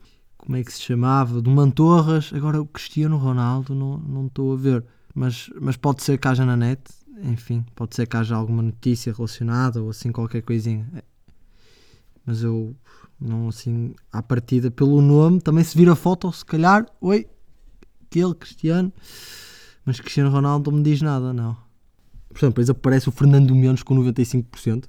como 0.47 0.57
é 0.57 0.63
que 0.63 0.73
se 0.73 0.81
chamava, 0.81 1.43
do 1.43 1.51
Mantorras, 1.51 2.31
agora 2.33 2.63
o 2.63 2.67
Cristiano 2.67 3.17
Ronaldo, 3.17 3.75
não, 3.75 3.99
não 3.99 4.27
estou 4.27 4.53
a 4.53 4.57
ver. 4.57 4.85
Mas, 5.13 5.51
mas 5.61 5.77
pode 5.77 6.05
ser 6.05 6.19
que 6.19 6.29
haja 6.29 6.47
na 6.47 6.57
net, 6.57 6.81
enfim, 7.25 7.65
pode 7.75 7.97
ser 7.97 8.07
que 8.07 8.17
haja 8.17 8.37
alguma 8.37 8.63
notícia 8.63 9.13
relacionada 9.13 9.83
ou 9.83 9.91
assim 9.91 10.13
qualquer 10.13 10.43
coisinha. 10.43 10.87
Mas 12.25 12.45
eu, 12.45 12.77
não 13.21 13.49
assim, 13.49 13.95
à 14.13 14.23
partida, 14.23 14.71
pelo 14.71 15.01
nome, 15.01 15.41
também 15.41 15.65
se 15.65 15.77
vira 15.77 15.97
foto, 15.97 16.31
se 16.33 16.45
calhar, 16.45 16.87
oi, 17.01 17.27
aquele 18.05 18.35
Cristiano, 18.35 18.93
mas 19.85 20.01
Cristiano 20.01 20.31
Ronaldo 20.31 20.71
não 20.71 20.79
me 20.79 20.85
diz 20.85 21.01
nada, 21.01 21.33
não. 21.33 21.57
Portanto, 22.29 22.51
depois 22.51 22.71
aparece 22.71 23.09
o 23.09 23.13
Fernando 23.13 23.55
Menos 23.55 23.83
com 23.83 23.95
95%, 23.95 24.85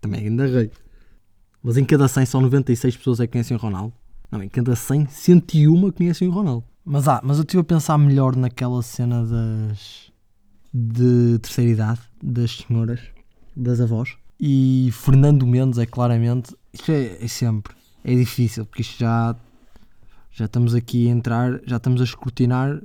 também 0.00 0.26
ainda 0.26 0.46
rei. 0.46 0.70
Mas 1.62 1.76
em 1.76 1.84
cada 1.84 2.08
100 2.08 2.26
só 2.26 2.40
96 2.40 2.96
pessoas 2.96 3.20
é 3.20 3.26
que 3.26 3.32
conhecem 3.32 3.56
o 3.56 3.60
Ronaldo. 3.60 3.92
Não, 4.30 4.42
em 4.42 4.48
cada 4.48 4.74
100, 4.74 5.06
101 5.06 5.90
conhecem 5.92 6.26
o 6.26 6.30
Ronaldo. 6.30 6.64
Mas, 6.84 7.06
ah, 7.06 7.20
mas 7.22 7.36
eu 7.36 7.42
estive 7.42 7.60
a 7.60 7.64
pensar 7.64 7.96
melhor 7.98 8.34
naquela 8.34 8.82
cena 8.82 9.24
das. 9.24 10.10
de 10.72 11.38
terceira 11.38 11.70
idade, 11.70 12.00
das 12.20 12.56
senhoras, 12.56 13.00
das 13.54 13.80
avós. 13.80 14.16
E 14.44 14.90
Fernando 14.90 15.46
Mendes 15.46 15.78
é 15.78 15.86
claramente. 15.86 16.56
Isto 16.72 16.90
é, 16.90 17.16
é 17.22 17.28
sempre. 17.28 17.76
É 18.02 18.12
difícil, 18.12 18.66
porque 18.66 18.82
isto 18.82 18.98
já. 18.98 19.36
Já 20.32 20.46
estamos 20.46 20.74
aqui 20.74 21.08
a 21.08 21.10
entrar, 21.10 21.60
já 21.64 21.76
estamos 21.76 22.00
a 22.00 22.04
escrutinar 22.04 22.82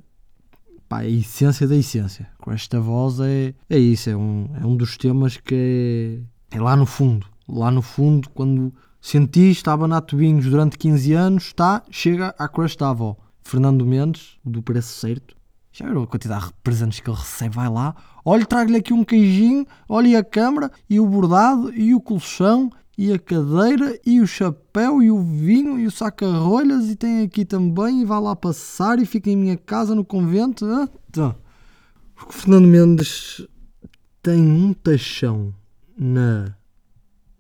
pá, 0.88 1.00
a 1.00 1.08
essência 1.08 1.68
da 1.68 1.76
essência. 1.76 2.30
Com 2.38 2.52
esta 2.52 2.80
voz 2.80 3.20
é, 3.22 3.56
é 3.70 3.80
isso, 3.80 4.10
é 4.10 4.16
um, 4.16 4.50
é 4.62 4.66
um 4.68 4.76
dos 4.76 4.98
temas 4.98 5.38
que 5.38 6.22
é, 6.52 6.58
é 6.58 6.62
lá 6.62 6.76
no 6.76 6.86
fundo. 6.86 7.26
Lá 7.48 7.72
no 7.72 7.82
fundo, 7.82 8.30
quando 8.32 8.72
senti, 9.00 9.50
estava 9.50 9.88
na 9.88 10.02
Tubinhos 10.02 10.46
durante 10.46 10.78
15 10.78 11.14
anos, 11.14 11.46
está, 11.46 11.82
chega 11.90 12.36
à 12.38 12.50
crush 12.50 12.76
da 12.76 12.90
avó. 12.90 13.16
Fernando 13.42 13.86
Mendes, 13.86 14.38
do 14.44 14.62
preço 14.62 14.94
certo, 15.00 15.37
já 15.78 15.86
viram 15.86 16.04
a 16.04 16.08
quantidade 16.08 16.48
de 16.48 16.54
presentes 16.64 17.00
que 17.00 17.10
ele 17.10 17.18
recebe? 17.18 17.56
Vai 17.56 17.70
lá, 17.70 17.96
olha, 18.26 18.46
trago-lhe 18.46 18.78
aqui 18.78 18.94
um 18.94 19.04
queijinho, 19.04 19.66
olha 19.88 20.20
a 20.20 20.24
câmara, 20.24 20.72
e 20.90 21.00
o 21.00 21.06
bordado, 21.06 21.72
e 21.74 21.94
o 21.94 22.02
colchão, 22.02 22.72
e 22.98 23.14
a 23.14 23.20
cadeira, 23.20 24.00
e 24.04 24.20
o 24.20 24.26
chapéu, 24.26 25.04
e 25.04 25.12
o 25.12 25.22
vinho, 25.22 25.80
e 25.80 25.86
o 25.86 25.92
saca-rolhas, 25.92 26.90
e 26.90 26.96
tem 26.96 27.22
aqui 27.22 27.46
também, 27.46 28.02
e 28.02 28.06
vai 28.06 28.20
lá 28.20 28.36
passar, 28.36 29.00
e 29.00 29.06
fica 29.06 29.30
em 29.30 29.36
minha 29.36 29.56
casa 29.56 29.94
no 29.94 30.04
convento. 30.04 30.66
Então. 31.10 31.36
O 32.28 32.34
Fernando 32.34 32.68
Mendes 32.68 33.46
tem 34.24 34.42
um 34.42 34.74
taxão 34.74 35.54
na 35.96 36.56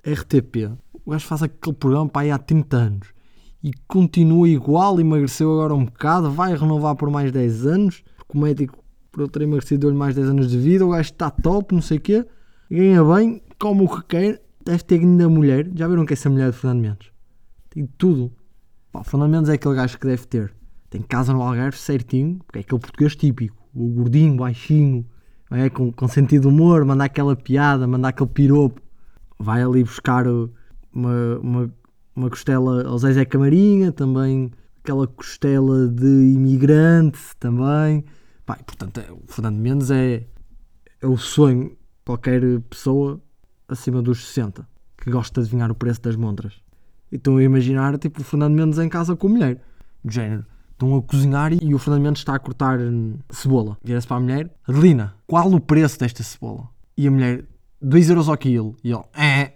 RTP. 0.05 0.71
O 1.03 1.09
gajo 1.09 1.25
faz 1.25 1.41
aquele 1.41 1.75
programa 1.75 2.07
para 2.07 2.21
aí 2.21 2.31
há 2.31 2.37
30 2.37 2.77
anos 2.77 3.17
e 3.63 3.71
continua 3.87 4.47
igual, 4.47 4.99
emagreceu 4.99 5.51
agora 5.51 5.73
um 5.73 5.85
bocado, 5.85 6.31
vai 6.31 6.55
renovar 6.55 6.95
por 6.95 7.09
mais 7.09 7.31
10 7.31 7.65
anos, 7.65 8.03
porque 8.27 8.37
o 8.37 8.41
médico, 8.41 8.83
por 9.11 9.21
ele 9.21 9.29
ter 9.29 9.41
emagrecido, 9.41 9.81
deu-lhe 9.81 9.97
mais 9.97 10.15
10 10.15 10.29
anos 10.29 10.49
de 10.49 10.57
vida, 10.57 10.85
o 10.85 10.89
gajo 10.89 11.11
está 11.11 11.29
top, 11.29 11.73
não 11.73 11.81
sei 11.81 11.97
o 11.97 12.01
quê, 12.01 12.25
ganha 12.69 13.03
bem, 13.03 13.41
come 13.59 13.83
o 13.83 13.87
que 13.87 14.03
quer, 14.03 14.41
deve 14.63 14.83
ter 14.83 14.97
ganho 14.99 15.17
da 15.17 15.29
mulher. 15.29 15.69
Já 15.75 15.87
viram 15.87 16.05
que 16.05 16.13
essa 16.13 16.29
mulher 16.29 16.51
de 16.51 16.57
Fernando 16.57 16.81
Mendes? 16.81 17.11
Tem 17.69 17.87
tudo. 17.97 18.31
Pá, 18.91 19.03
Fernando 19.03 19.31
Mendes 19.31 19.49
é 19.49 19.53
aquele 19.53 19.75
gajo 19.75 19.97
que 19.97 20.05
deve 20.05 20.25
ter. 20.25 20.53
Tem 20.89 21.01
casa 21.01 21.33
no 21.33 21.41
Algarve 21.41 21.77
certinho, 21.77 22.39
porque 22.45 22.59
é 22.59 22.61
aquele 22.61 22.79
português 22.79 23.15
típico, 23.15 23.57
o 23.73 23.87
gordinho, 23.89 24.37
baixinho, 24.37 25.05
é, 25.51 25.69
com, 25.69 25.91
com 25.91 26.07
sentido 26.07 26.43
de 26.43 26.47
humor, 26.47 26.83
mandar 26.85 27.05
aquela 27.05 27.35
piada, 27.35 27.87
mandar 27.87 28.09
aquele 28.09 28.29
piropo. 28.29 28.81
Vai 29.39 29.61
ali 29.61 29.83
buscar 29.83 30.25
uma, 30.27 31.39
uma, 31.41 31.73
uma 32.15 32.29
costela 32.29 32.87
ao 32.87 32.97
Zezé 32.97 33.25
Camarinha, 33.25 33.91
também 33.91 34.51
aquela 34.87 35.05
costela 35.05 35.85
de 35.89 36.05
imigrante 36.05 37.19
também. 37.37 38.05
Pá, 38.45 38.55
portanto, 38.65 39.01
é, 39.01 39.11
o 39.11 39.21
Fernando 39.27 39.57
Mendes 39.57 39.91
é, 39.91 40.25
é 41.01 41.07
o 41.07 41.17
sonho 41.17 41.71
de 41.71 41.77
qualquer 42.05 42.41
pessoa 42.69 43.21
acima 43.67 44.01
dos 44.01 44.25
60 44.27 44.65
que 44.95 45.11
gosta 45.11 45.41
de 45.41 45.47
adivinhar 45.47 45.69
o 45.69 45.75
preço 45.75 46.01
das 46.01 46.15
montras. 46.15 46.53
E 47.11 47.17
estão 47.17 47.35
a 47.35 47.43
imaginar 47.43 47.97
tipo 47.97 48.21
o 48.21 48.23
Fernando 48.23 48.53
Mendes 48.53 48.79
em 48.79 48.87
casa 48.87 49.13
com 49.13 49.27
a 49.27 49.29
mulher. 49.29 49.61
Do 50.03 50.11
género. 50.11 50.45
Estão 50.71 50.95
a 50.95 51.01
cozinhar 51.01 51.51
e 51.51 51.73
o 51.73 51.79
Fernando 51.79 52.03
Mendes 52.03 52.21
está 52.21 52.35
a 52.35 52.39
cortar 52.39 52.79
hum, 52.79 53.17
cebola. 53.29 53.77
Vira-se 53.83 54.07
para 54.07 54.17
a 54.17 54.19
mulher: 54.21 54.55
Adelina, 54.65 55.15
qual 55.25 55.51
o 55.51 55.59
preço 55.59 55.99
desta 55.99 56.23
cebola? 56.23 56.69
E 56.95 57.07
a 57.07 57.11
mulher: 57.11 57.43
2 57.81 58.09
euros 58.09 58.29
ao 58.29 58.37
quilo. 58.37 58.77
E 58.81 58.91
ele: 58.91 59.03
É. 59.13 59.53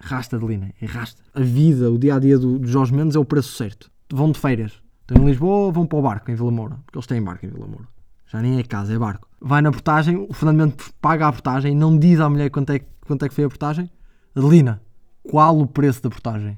Rasta, 0.00 0.36
Adelina, 0.36 0.72
rasta. 0.86 1.22
A 1.32 1.40
vida, 1.40 1.90
o 1.90 1.98
dia 1.98 2.14
a 2.14 2.18
dia 2.18 2.38
do, 2.38 2.58
do 2.58 2.68
Jorge 2.68 2.94
Mendes 2.94 3.16
é 3.16 3.18
o 3.18 3.24
preço 3.24 3.56
certo. 3.56 3.90
Vão 4.14 4.30
de 4.30 4.38
feiras. 4.38 4.80
Estão 5.00 5.24
em 5.24 5.26
Lisboa, 5.26 5.72
vão 5.72 5.84
para 5.84 5.98
o 5.98 6.02
barco 6.02 6.30
em 6.30 6.36
Vila 6.36 6.52
Moura. 6.52 6.78
Porque 6.86 6.96
eles 6.96 7.06
têm 7.08 7.20
barco 7.20 7.44
em 7.44 7.48
Vila 7.48 7.66
Moura. 7.66 7.88
Já 8.28 8.40
nem 8.40 8.60
é 8.60 8.62
casa, 8.62 8.94
é 8.94 8.98
barco. 8.98 9.28
Vai 9.40 9.60
na 9.60 9.72
portagem, 9.72 10.16
o 10.30 10.32
Fernando 10.32 10.58
Mendes 10.58 10.92
paga 11.00 11.26
a 11.26 11.32
portagem, 11.32 11.74
não 11.74 11.98
diz 11.98 12.20
à 12.20 12.30
mulher 12.30 12.48
quanto 12.48 12.70
é, 12.70 12.78
quanto 13.04 13.24
é 13.24 13.28
que 13.28 13.34
foi 13.34 13.42
a 13.42 13.48
portagem. 13.48 13.90
Adelina, 14.32 14.80
qual 15.20 15.58
o 15.58 15.66
preço 15.66 16.00
da 16.00 16.10
portagem? 16.10 16.56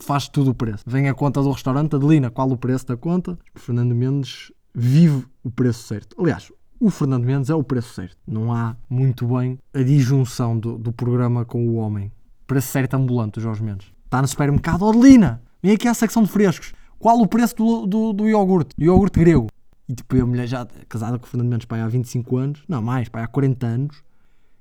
Faz 0.00 0.26
tudo 0.26 0.52
o 0.52 0.54
preço. 0.54 0.84
Vem 0.86 1.06
a 1.06 1.12
conta 1.12 1.42
do 1.42 1.50
restaurante, 1.50 1.94
Adelina, 1.94 2.30
qual 2.30 2.50
o 2.50 2.56
preço 2.56 2.86
da 2.86 2.96
conta? 2.96 3.38
O 3.54 3.60
Fernando 3.60 3.94
Mendes 3.94 4.50
vive 4.74 5.26
o 5.44 5.50
preço 5.50 5.82
certo. 5.82 6.16
Aliás, 6.18 6.50
o 6.80 6.88
Fernando 6.88 7.24
Mendes 7.24 7.50
é 7.50 7.54
o 7.54 7.62
preço 7.62 7.92
certo. 7.92 8.16
Não 8.26 8.54
há 8.54 8.74
muito 8.88 9.26
bem 9.26 9.58
a 9.74 9.82
disjunção 9.82 10.58
do, 10.58 10.78
do 10.78 10.92
programa 10.92 11.44
com 11.44 11.68
o 11.68 11.74
homem. 11.74 12.10
Preço 12.46 12.68
certo 12.68 12.94
ambulante, 12.94 13.38
o 13.38 13.42
Jorge 13.42 13.62
Mendes. 13.62 13.92
Está 14.06 14.22
no 14.22 14.28
supermercado, 14.28 14.88
Adelina, 14.88 15.42
vem 15.62 15.74
aqui 15.74 15.86
à 15.86 15.92
secção 15.92 16.22
de 16.22 16.30
frescos. 16.30 16.72
Qual 16.98 17.18
o 17.18 17.26
preço 17.26 17.56
do, 17.56 17.86
do, 17.86 18.12
do 18.12 18.28
iogurte? 18.28 18.74
Do 18.76 18.84
iogurte 18.84 19.18
grego. 19.18 19.46
E 19.88 19.94
tipo, 19.94 20.20
a 20.20 20.26
mulher 20.26 20.46
já 20.46 20.66
casada 20.88 21.18
com 21.18 21.26
o 21.26 21.28
Fernando 21.28 21.48
Mendes 21.48 21.66
pai, 21.66 21.80
há 21.80 21.88
25 21.88 22.36
anos, 22.36 22.64
não 22.68 22.82
mais, 22.82 23.08
pai, 23.08 23.22
há 23.22 23.26
40 23.26 23.66
anos, 23.66 24.02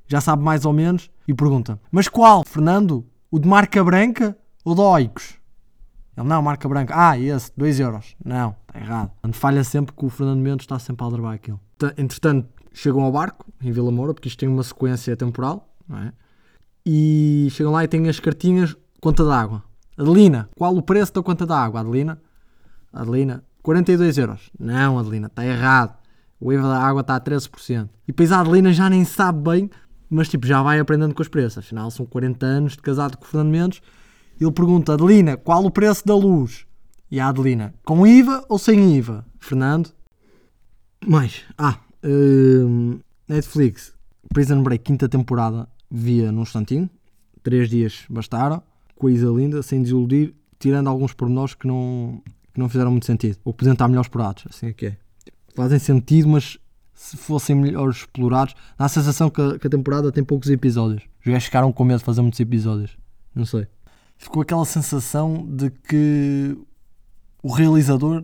já 0.08 0.22
sabe 0.22 0.44
mais 0.44 0.65
ou 0.65 0.74
menos, 0.74 1.10
e 1.27 1.34
pergunta: 1.34 1.80
Mas 1.92 2.08
qual, 2.08 2.44
Fernando? 2.46 3.06
O 3.32 3.39
de 3.39 3.48
marca 3.48 3.84
branca 3.84 4.38
ou 4.63 4.75
de 4.75 4.82
Oicos? 4.82 5.36
Ele, 6.15 6.27
não, 6.27 6.42
marca 6.42 6.70
branca. 6.70 6.94
Ah, 6.96 7.20
esse, 7.20 7.51
2 7.58 7.80
euros. 7.80 8.15
Não, 8.24 8.56
está 8.68 8.80
errado. 8.80 9.10
Portanto, 9.10 9.36
falha 9.36 9.63
sempre 9.63 9.94
que 9.94 10.06
o 10.06 10.10
Fernando 10.10 10.39
Mendes 10.39 10.63
está 10.63 10.80
sempre 10.80 11.04
a 11.04 11.08
aldrabar 11.08 11.34
aquilo. 11.34 11.60
Entretanto, 11.98 12.48
chegam 12.72 13.01
ao 13.01 13.12
barco, 13.12 13.46
em 13.62 13.72
Vila 13.72 13.92
Moura, 13.92 14.13
porque 14.13 14.30
isto 14.30 14.39
tem 14.39 14.48
uma 14.48 14.63
sequência 14.63 15.15
temporal, 15.18 15.68
não 15.88 15.98
é? 15.98 16.13
E 16.86 17.48
chegam 17.51 17.74
lá 17.74 17.84
e 17.84 17.88
têm 17.88 18.08
as 18.08 18.20
cartinhas, 18.20 18.77
conta 19.01 19.25
d'água. 19.25 19.63
Adelina, 19.98 20.50
qual 20.56 20.75
o 20.75 20.82
preço 20.82 21.14
da 21.14 21.24
conta 21.24 21.46
d'água? 21.46 21.80
Adelina? 21.80 22.22
Adelina, 22.92 23.44
42 23.62 24.18
euros. 24.18 24.50
Não, 24.60 25.00
Adelina, 25.00 25.28
está 25.28 25.46
errado. 25.46 25.98
O 26.40 26.52
IVA 26.52 26.68
da 26.68 26.80
água 26.80 27.02
está 27.02 27.16
a 27.16 27.22
13%. 27.22 27.90
E 28.04 28.08
depois 28.08 28.32
a 28.32 28.42
Adelina 28.42 28.74
já 28.74 28.90
nem 28.90 29.06
sabe 29.06 29.42
bem, 29.50 29.70
mas 30.10 30.28
tipo, 30.28 30.46
já 30.46 30.62
vai 30.62 30.80
aprendendo 30.80 31.16
com 31.16 31.22
os 31.22 31.28
preços. 31.28 31.60
Afinal, 31.60 31.90
são 31.90 32.06
40 32.06 32.46
anos 32.46 32.72
de 32.74 32.80
casado 32.80 33.18
com 33.18 33.24
o 33.24 33.28
Fernando 33.28 33.52
Mendes. 33.52 33.82
Ele 34.40 34.52
pergunta, 34.52 34.94
Adelina, 34.94 35.38
qual 35.38 35.64
o 35.64 35.72
preço 35.72 36.06
da 36.06 36.16
luz? 36.16 36.66
E 37.10 37.20
a 37.20 37.30
Adelina, 37.30 37.74
com 37.86 38.06
IVA 38.06 38.44
ou 38.50 38.60
sem 38.60 38.98
IVA? 38.98 39.25
Fernando? 39.40 39.90
Mais. 41.06 41.44
Ah, 41.58 41.80
hum, 42.04 43.00
Netflix, 43.28 43.94
Prison 44.34 44.62
Break, 44.62 44.84
quinta 44.84 45.08
temporada, 45.08 45.68
via 45.90 46.32
num 46.32 46.42
instantinho. 46.42 46.90
Três 47.42 47.70
dias 47.70 48.06
bastaram. 48.10 48.62
Coisa 48.96 49.28
linda, 49.28 49.62
sem 49.62 49.82
desiludir, 49.82 50.34
tirando 50.58 50.88
alguns 50.88 51.14
pormenores 51.14 51.54
que 51.54 51.68
não, 51.68 52.22
que 52.54 52.60
não 52.60 52.70
fizeram 52.70 52.92
muito 52.92 53.06
sentido. 53.06 53.38
Ou 53.44 53.54
que 53.54 53.60
podiam 53.60 53.74
estar 53.74 53.88
melhor 53.88 54.02
explorados, 54.02 54.46
assim 54.50 54.68
é 54.68 54.74
que 54.74 54.88
é. 54.88 54.98
Fazem 55.54 55.80
sentido, 55.80 56.30
mas 56.30 56.58
se 56.94 57.18
fossem 57.18 57.56
melhor 57.56 57.90
explorados, 57.90 58.56
dá 58.78 58.86
a 58.86 58.90
sensação 58.90 59.30
que 59.30 59.42
a, 59.42 59.60
que 59.60 59.68
a 59.68 59.70
temporada 59.70 60.12
tem 60.12 60.24
poucos 60.24 60.50
episódios. 60.50 61.04
Os 61.20 61.25
gajos 61.25 61.46
ficaram 61.46 61.72
com 61.72 61.84
medo 61.84 62.00
de 62.00 62.06
fazer 62.06 62.22
muitos 62.22 62.40
episódios. 62.40 62.98
Não 63.34 63.46
sei. 63.46 63.68
Ficou 64.18 64.42
aquela 64.42 64.66
sensação 64.66 65.46
de 65.46 65.70
que 65.70 66.58
o 67.44 67.52
realizador 67.52 68.24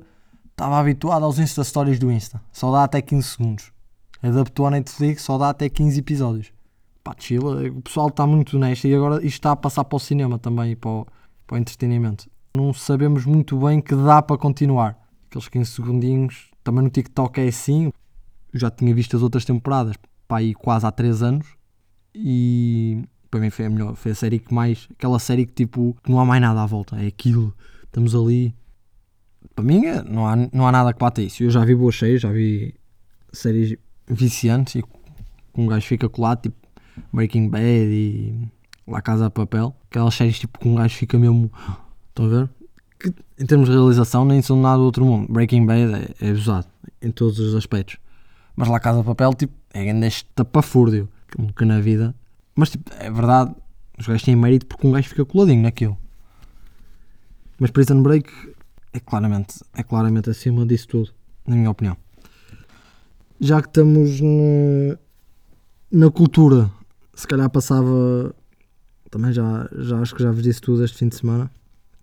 estava 0.51 0.80
habituado 0.80 1.25
aos 1.25 1.38
Insta 1.38 1.63
Stories 1.63 2.00
do 2.00 2.12
Insta. 2.12 2.42
Só 2.51 2.72
dá 2.72 2.84
até 2.84 3.01
15 3.01 3.28
segundos. 3.28 3.72
Adaptou 4.24 4.68
à 4.68 4.72
Netflix, 4.72 5.24
só 5.24 5.38
dá 5.38 5.50
até 5.50 5.68
15 5.68 6.00
episódios. 6.00 6.54
Pá, 7.03 7.15
chila. 7.17 7.67
O 7.70 7.81
pessoal 7.81 8.10
está 8.10 8.27
muito 8.27 8.58
honesto 8.58 8.88
e 8.88 8.93
agora 8.93 9.15
isto 9.17 9.36
está 9.36 9.51
a 9.51 9.55
passar 9.55 9.84
para 9.84 9.96
o 9.96 10.00
cinema 10.00 10.38
também 10.38 10.72
e 10.72 10.75
para 10.75 10.89
o, 10.89 11.08
para 11.48 11.55
o 11.55 11.58
entretenimento. 11.58 12.29
Não 12.55 12.74
sabemos 12.74 13.25
muito 13.25 13.58
bem 13.58 13.81
que 13.81 13.96
dá 13.96 14.22
para 14.22 14.38
continuar. 14.38 14.98
Aqueles 15.27 15.48
15 15.48 15.72
segundinhos, 15.72 16.51
também 16.63 16.84
no 16.84 16.89
TikTok 16.89 17.39
é 17.39 17.48
assim. 17.48 17.91
Eu 18.53 18.60
já 18.60 18.70
tinha 18.70 18.93
visto 18.93 19.15
as 19.15 19.24
outras 19.24 19.46
temporadas, 19.46 19.96
pá, 20.27 20.39
aí 20.39 20.53
quase 20.53 20.86
há 20.86 20.91
3 20.91 21.24
anos. 21.24 21.48
E 22.13 23.03
para 23.31 23.39
mim 23.39 23.50
foi 23.50 23.65
a 23.65 23.70
melhor. 23.70 23.96
Foi 23.96 24.12
a 24.12 24.15
série 24.15 24.39
que 24.39 24.53
mais. 24.53 24.88
Aquela 24.91 25.17
série 25.17 25.46
que 25.46 25.53
tipo. 25.53 25.96
Não 26.08 26.20
há 26.20 26.25
mais 26.25 26.41
nada 26.41 26.62
à 26.62 26.65
volta. 26.65 27.01
É 27.01 27.08
aquilo. 27.08 27.55
Estamos 27.84 28.13
ali. 28.13 28.53
Para 29.55 29.63
mim 29.63 29.86
é, 29.86 30.03
não 30.03 30.27
há, 30.27 30.36
não 30.36 30.67
há 30.67 30.72
nada 30.72 30.93
que 30.93 31.00
bata 31.00 31.22
isso. 31.22 31.43
Eu 31.43 31.50
já 31.50 31.65
vi 31.65 31.74
boas 31.74 31.98
séries, 31.98 32.22
já 32.22 32.31
vi 32.31 32.75
séries 33.34 33.75
viciantes 34.08 34.75
e 34.75 34.84
um 35.55 35.67
gajo 35.67 35.88
fica 35.88 36.08
colado, 36.08 36.41
tipo 36.43 36.61
Breaking 37.12 37.50
Bad 37.50 37.63
e 37.65 38.33
La 38.88 39.01
Casa 39.01 39.25
de 39.25 39.31
Papel. 39.31 39.75
Aquelas 39.89 40.13
séries 40.13 40.39
tipo 40.39 40.60
com 40.60 40.74
um 40.74 40.75
gajo 40.75 40.95
fica 40.95 41.17
mesmo. 41.17 41.51
Estão 42.10 42.25
a 42.25 42.29
ver? 42.29 42.50
Que 43.00 43.13
em 43.39 43.45
termos 43.45 43.69
de 43.69 43.75
realização 43.75 44.25
nem 44.25 44.41
são 44.41 44.62
nada 44.62 44.77
do 44.77 44.83
outro 44.83 45.05
mundo. 45.05 45.31
Breaking 45.31 45.65
Bad 45.65 46.15
é, 46.19 46.29
é 46.29 46.31
usado 46.31 46.67
em 47.01 47.12
todos 47.12 47.39
os 47.39 47.55
aspectos. 47.55 47.98
Mas 48.55 48.67
La 48.67 48.79
Casa 48.79 49.00
de 49.00 49.05
Papel, 49.05 49.33
tipo, 49.33 49.53
é 49.74 49.86
grande 49.86 50.25
tapafúrdio. 50.36 51.10
Que 51.55 51.65
na 51.65 51.79
vida. 51.79 52.13
Mas, 52.55 52.71
tipo, 52.71 52.91
é 53.00 53.10
verdade, 53.10 53.55
os 53.98 54.05
gajos 54.05 54.24
têm 54.24 54.36
mérito 54.36 54.65
porque 54.65 54.86
um 54.86 54.91
gajo 54.91 55.07
fica 55.07 55.24
coladinho 55.24 55.63
naquilo. 55.63 55.98
Mas 57.57 57.71
Prison 57.71 58.01
Break 58.01 58.29
é 58.91 59.00
claramente, 59.00 59.63
é 59.74 59.83
claramente 59.83 60.29
acima 60.29 60.65
disso 60.65 60.88
tudo, 60.88 61.12
na 61.48 61.55
minha 61.55 61.69
opinião. 61.69 61.95
Já 63.39 63.62
que 63.62 63.67
estamos 63.69 64.19
na 65.91 66.12
cultura, 66.12 66.69
se 67.13 67.27
calhar 67.27 67.50
passava. 67.50 68.34
Também 69.10 69.34
já, 69.34 69.68
já 69.77 70.00
acho 70.00 70.15
que 70.15 70.24
já 70.24 70.32
vos 70.32 70.41
disse 70.41 70.62
tudo 70.62 70.84
este 70.86 70.98
fim 70.98 71.10
de 71.10 71.15
semana. 71.15 71.51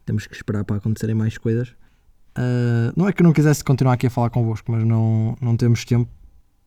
temos 0.04 0.26
que 0.26 0.34
esperar 0.34 0.64
para 0.64 0.76
acontecerem 0.76 1.14
mais 1.14 1.38
coisas. 1.38 1.68
Uh, 2.36 2.92
não 2.96 3.08
é 3.08 3.12
que 3.12 3.22
eu 3.22 3.24
não 3.24 3.32
quisesse 3.32 3.64
continuar 3.64 3.94
aqui 3.94 4.06
a 4.06 4.10
falar 4.10 4.30
convosco, 4.30 4.70
mas 4.70 4.84
não, 4.84 5.36
não 5.40 5.56
temos 5.56 5.84
tempo. 5.84 6.10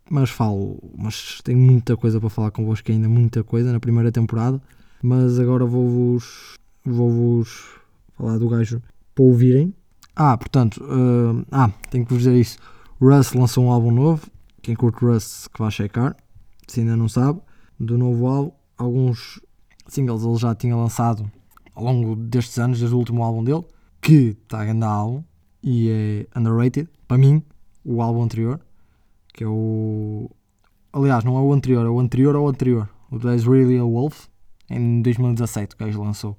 Mas 0.10 0.30
falo, 0.30 0.78
mas 0.98 1.40
tenho 1.44 1.60
muita 1.60 1.96
coisa 1.96 2.20
para 2.20 2.30
falar 2.30 2.52
convosco 2.52 2.92
ainda, 2.92 3.08
muita 3.08 3.44
coisa 3.44 3.72
na 3.72 3.80
primeira 3.80 4.12
temporada. 4.12 4.62
Mas 5.02 5.40
agora 5.40 5.66
vou-vos 5.66 6.56
vou-vos 6.84 7.80
falar 8.18 8.38
do 8.38 8.50
gajo 8.50 8.82
para 9.16 9.24
ouvirem. 9.24 9.74
Ah, 10.16 10.38
portanto, 10.38 10.84
uh, 10.84 11.46
ah, 11.52 11.72
tenho 11.90 12.06
que 12.06 12.14
vos 12.14 12.24
dizer 12.24 12.36
isso. 12.36 12.58
Russ 13.00 13.34
lançou 13.34 13.66
um 13.66 13.72
álbum 13.72 13.92
novo. 13.92 14.28
Quem 14.62 14.76
curte 14.76 15.04
Russ 15.04 15.48
que 15.48 15.60
vai 15.60 15.72
checar, 15.72 16.16
se 16.68 16.82
ainda 16.82 16.96
não 16.96 17.10
sabe. 17.10 17.40
Do 17.82 17.98
novo 17.98 18.28
álbum, 18.28 18.52
alguns 18.78 19.42
singles 19.88 20.24
ele 20.24 20.36
já 20.38 20.54
tinha 20.54 20.76
lançado 20.76 21.30
ao 21.74 21.84
longo 21.84 22.16
destes 22.16 22.60
anos, 22.60 22.78
desde 22.78 22.96
o 22.96 23.00
último 23.00 23.24
álbum 23.24 23.44
dele, 23.44 23.66
que 24.00 24.38
está 24.44 24.62
a 24.62 24.66
grande 24.66 24.86
álbum 24.86 25.24
e 25.64 25.90
é 25.90 26.40
underrated. 26.40 26.88
Para 27.08 27.18
mim, 27.18 27.42
o 27.84 28.04
álbum 28.04 28.22
anterior, 28.22 28.60
que 29.34 29.44
é 29.44 29.48
o. 29.48 30.30
Aliás, 30.94 31.24
não 31.24 31.36
é 31.38 31.42
o 31.42 31.52
anterior, 31.52 31.84
é 31.84 31.90
o 31.90 32.00
anterior 32.00 32.36
ao 32.36 32.48
anterior. 32.48 32.88
O 33.10 33.18
There's 33.18 33.46
Really 33.46 33.80
a 33.80 33.84
Wolf, 33.84 34.28
em 34.70 35.02
2017, 35.02 35.76
que 35.76 35.84
gajo 35.84 36.04
lançou. 36.04 36.38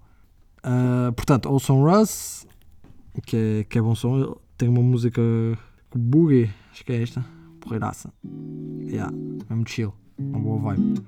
Uh, 0.58 1.12
portanto, 1.12 1.46
ouçam 1.50 1.82
Russ, 1.82 2.46
que 3.26 3.36
é, 3.36 3.64
que 3.64 3.78
é 3.78 3.82
bom 3.82 3.96
som. 3.96 4.36
Tem 4.56 4.68
uma 4.68 4.80
música 4.80 5.20
com 5.90 5.98
Boogie, 5.98 6.50
acho 6.70 6.84
que 6.84 6.92
é 6.92 7.02
esta, 7.02 7.24
porreiraça. 7.60 8.12
Yeah, 8.80 9.12
mesmo 9.50 9.68
chill, 9.68 9.92
uma 10.20 10.38
boa 10.38 10.58
vibe. 10.58 11.02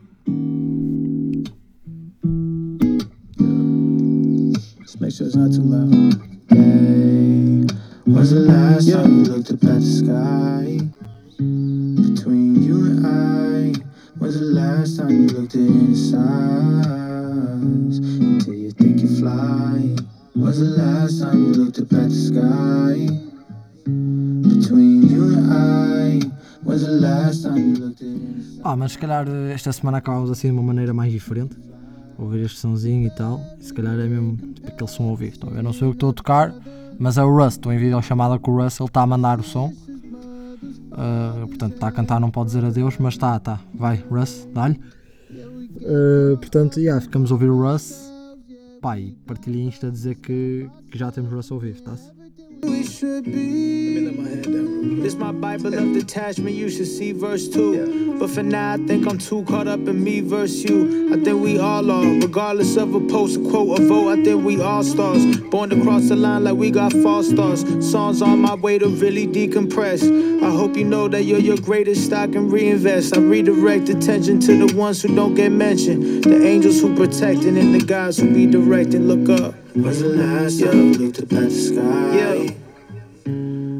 Just 4.94 5.02
make 5.02 5.12
sure 5.12 5.26
it's 5.26 5.34
not 5.34 5.50
too 5.50 5.66
loud. 5.66 6.14
Hey, 6.50 7.66
when's 8.06 8.30
the 8.30 8.46
last 8.46 8.86
yeah. 8.86 9.02
time 9.02 9.24
you 9.24 9.24
looked 9.24 9.50
up 9.50 9.64
at 9.64 9.80
the 9.82 9.90
sky? 9.90 10.78
Between 11.34 12.62
you 12.62 12.76
and 12.86 13.04
I, 13.04 13.74
when's 14.20 14.38
the 14.38 14.54
last 14.54 14.96
time 14.96 15.10
you 15.10 15.26
looked 15.34 15.56
in 15.56 15.90
his 15.90 16.14
eyes? 16.14 17.98
Until 17.98 18.54
you 18.54 18.70
think 18.70 19.02
you 19.02 19.10
fly. 19.18 19.98
When's 20.38 20.60
the 20.60 20.78
last 20.78 21.18
time 21.18 21.42
you 21.42 21.52
looked 21.54 21.80
up 21.80 21.92
at 21.92 22.10
the 22.10 22.20
sky? 22.30 23.10
Between 24.46 25.10
you 25.10 25.34
and 25.34 25.50
I, 25.50 26.20
when's 26.62 26.86
the 26.86 26.92
last 26.92 27.42
time 27.42 27.56
you 27.56 27.74
looked 27.82 28.00
in 28.00 28.36
his 28.36 28.60
eyes? 28.60 28.62
Ah, 28.62 28.76
mas 28.76 28.92
se 28.92 28.98
calhar 29.00 29.26
esta 29.50 29.72
semana 29.72 29.98
acabamos 29.98 30.30
assim 30.30 30.46
de 30.46 30.52
uma 30.52 30.62
maneira 30.62 30.94
mais 30.94 31.10
diferente 31.10 31.56
ouvir 32.18 32.44
este 32.44 32.58
somzinho 32.58 33.06
e 33.06 33.10
tal. 33.10 33.40
Se 33.60 33.72
calhar 33.72 33.94
é 33.98 34.06
mesmo 34.06 34.36
tipo, 34.36 34.68
aquele 34.68 34.90
som 34.90 35.04
ao 35.04 35.16
vivo. 35.16 35.36
Então, 35.36 35.50
eu 35.50 35.62
não 35.62 35.72
sei 35.72 35.88
o 35.88 35.90
que 35.90 35.96
estou 35.96 36.10
a 36.10 36.12
tocar, 36.12 36.54
mas 36.98 37.18
é 37.18 37.24
o 37.24 37.34
Russ. 37.34 37.54
Estou 37.54 37.72
em 37.72 37.78
vídeo 37.78 38.00
chamada 38.02 38.38
com 38.38 38.52
o 38.52 38.62
Russ, 38.62 38.78
ele 38.80 38.88
está 38.88 39.02
a 39.02 39.06
mandar 39.06 39.40
o 39.40 39.42
som. 39.42 39.72
Uh, 40.92 41.46
portanto, 41.48 41.74
está 41.74 41.88
a 41.88 41.92
cantar, 41.92 42.20
não 42.20 42.30
pode 42.30 42.46
dizer 42.46 42.64
adeus, 42.64 42.96
mas 42.98 43.14
está, 43.14 43.36
está. 43.36 43.60
Vai, 43.74 44.02
Russ, 44.10 44.48
dá-lhe. 44.52 44.80
Uh, 45.76 46.36
portanto, 46.36 46.78
yeah, 46.78 47.00
ficamos 47.00 47.30
a 47.30 47.34
ouvir 47.34 47.50
o 47.50 47.60
Russ. 47.60 48.12
Pá, 48.80 48.98
e 48.98 49.12
partilhei 49.26 49.62
Insta 49.62 49.88
a 49.88 49.90
dizer 49.90 50.16
que, 50.16 50.68
que 50.90 50.98
já 50.98 51.10
temos 51.10 51.32
Russ 51.32 51.50
ao 51.50 51.58
vivo, 51.58 51.78
está-se? 51.78 52.12
We 52.62 52.84
should 52.84 53.24
be. 53.24 54.00
Let 54.00 54.04
me 54.04 54.10
let 54.10 54.16
my 54.16 54.28
head 54.28 54.42
down. 54.44 55.00
This 55.00 55.14
my 55.16 55.32
Bible 55.32 55.74
of 55.74 55.92
detachment. 55.92 56.54
You 56.54 56.70
should 56.70 56.86
see 56.86 57.12
verse 57.12 57.48
two. 57.48 57.74
Yeah. 57.74 58.18
But 58.18 58.30
for 58.30 58.42
now, 58.42 58.74
I 58.74 58.76
think 58.78 59.06
I'm 59.06 59.18
too 59.18 59.44
caught 59.44 59.66
up 59.66 59.80
in 59.80 60.02
me 60.02 60.20
verse 60.20 60.62
you. 60.62 61.12
I 61.12 61.22
think 61.22 61.42
we 61.42 61.58
all 61.58 61.90
are, 61.90 62.04
regardless 62.04 62.76
of 62.76 62.94
a 62.94 63.00
post, 63.00 63.36
a 63.36 63.40
quote, 63.40 63.78
a 63.78 63.86
vote. 63.86 64.18
I 64.18 64.22
think 64.22 64.44
we 64.44 64.60
all 64.62 64.82
stars. 64.82 65.24
Born 65.50 65.70
to 65.70 65.82
cross 65.82 66.08
the 66.08 66.16
line 66.16 66.44
like 66.44 66.54
we 66.54 66.70
got 66.70 66.92
false 66.92 67.28
stars. 67.28 67.64
Songs 67.90 68.22
on 68.22 68.40
my 68.40 68.54
way 68.54 68.78
to 68.78 68.88
really 68.88 69.26
decompress. 69.26 70.02
I 70.42 70.50
hope 70.50 70.76
you 70.76 70.84
know 70.84 71.08
that 71.08 71.24
you're 71.24 71.40
your 71.40 71.58
greatest 71.58 72.04
stock 72.04 72.34
and 72.34 72.50
reinvest. 72.52 73.16
I 73.16 73.20
redirect 73.20 73.88
attention 73.88 74.40
to 74.40 74.66
the 74.66 74.76
ones 74.76 75.02
who 75.02 75.14
don't 75.14 75.34
get 75.34 75.50
mentioned. 75.52 76.24
The 76.24 76.46
angels 76.46 76.80
who 76.80 76.94
protecting 76.94 77.58
and 77.58 77.74
the 77.74 77.84
guys 77.84 78.18
who 78.18 78.32
be 78.32 78.46
directing. 78.46 79.06
Look 79.08 79.40
up. 79.40 79.63
Was 79.76 80.02
the 80.02 80.08
last 80.08 80.60
time 80.60 80.92
you 80.92 80.94
looked 80.94 81.18
up 81.18 81.32
at 81.32 81.48
the 81.48 81.50
sky? 81.50 82.16
Yeah. 82.16 82.44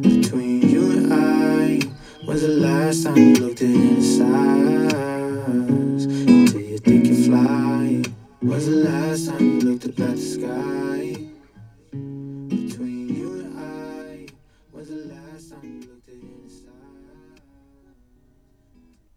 Between 0.03 0.69
you 0.69 0.91
and 0.91 1.15
I, 1.15 2.27
was 2.27 2.43
the 2.43 2.49
last 2.49 3.05
time 3.05 3.17
you 3.17 3.35
looked 3.35 3.63
in 3.63 3.95
his 3.95 4.21
eyes? 4.21 6.05
Until 6.05 6.61
you 6.61 6.79
think 6.79 7.07
you 7.07 7.25
fly. 7.27 8.03
Was 8.43 8.67
the 8.67 8.73
last 8.73 9.29
time 9.29 9.41
you 9.41 9.61
looked 9.61 9.85
up 9.85 10.01
at 10.01 10.17
the 10.17 10.21
sky? 10.21 11.34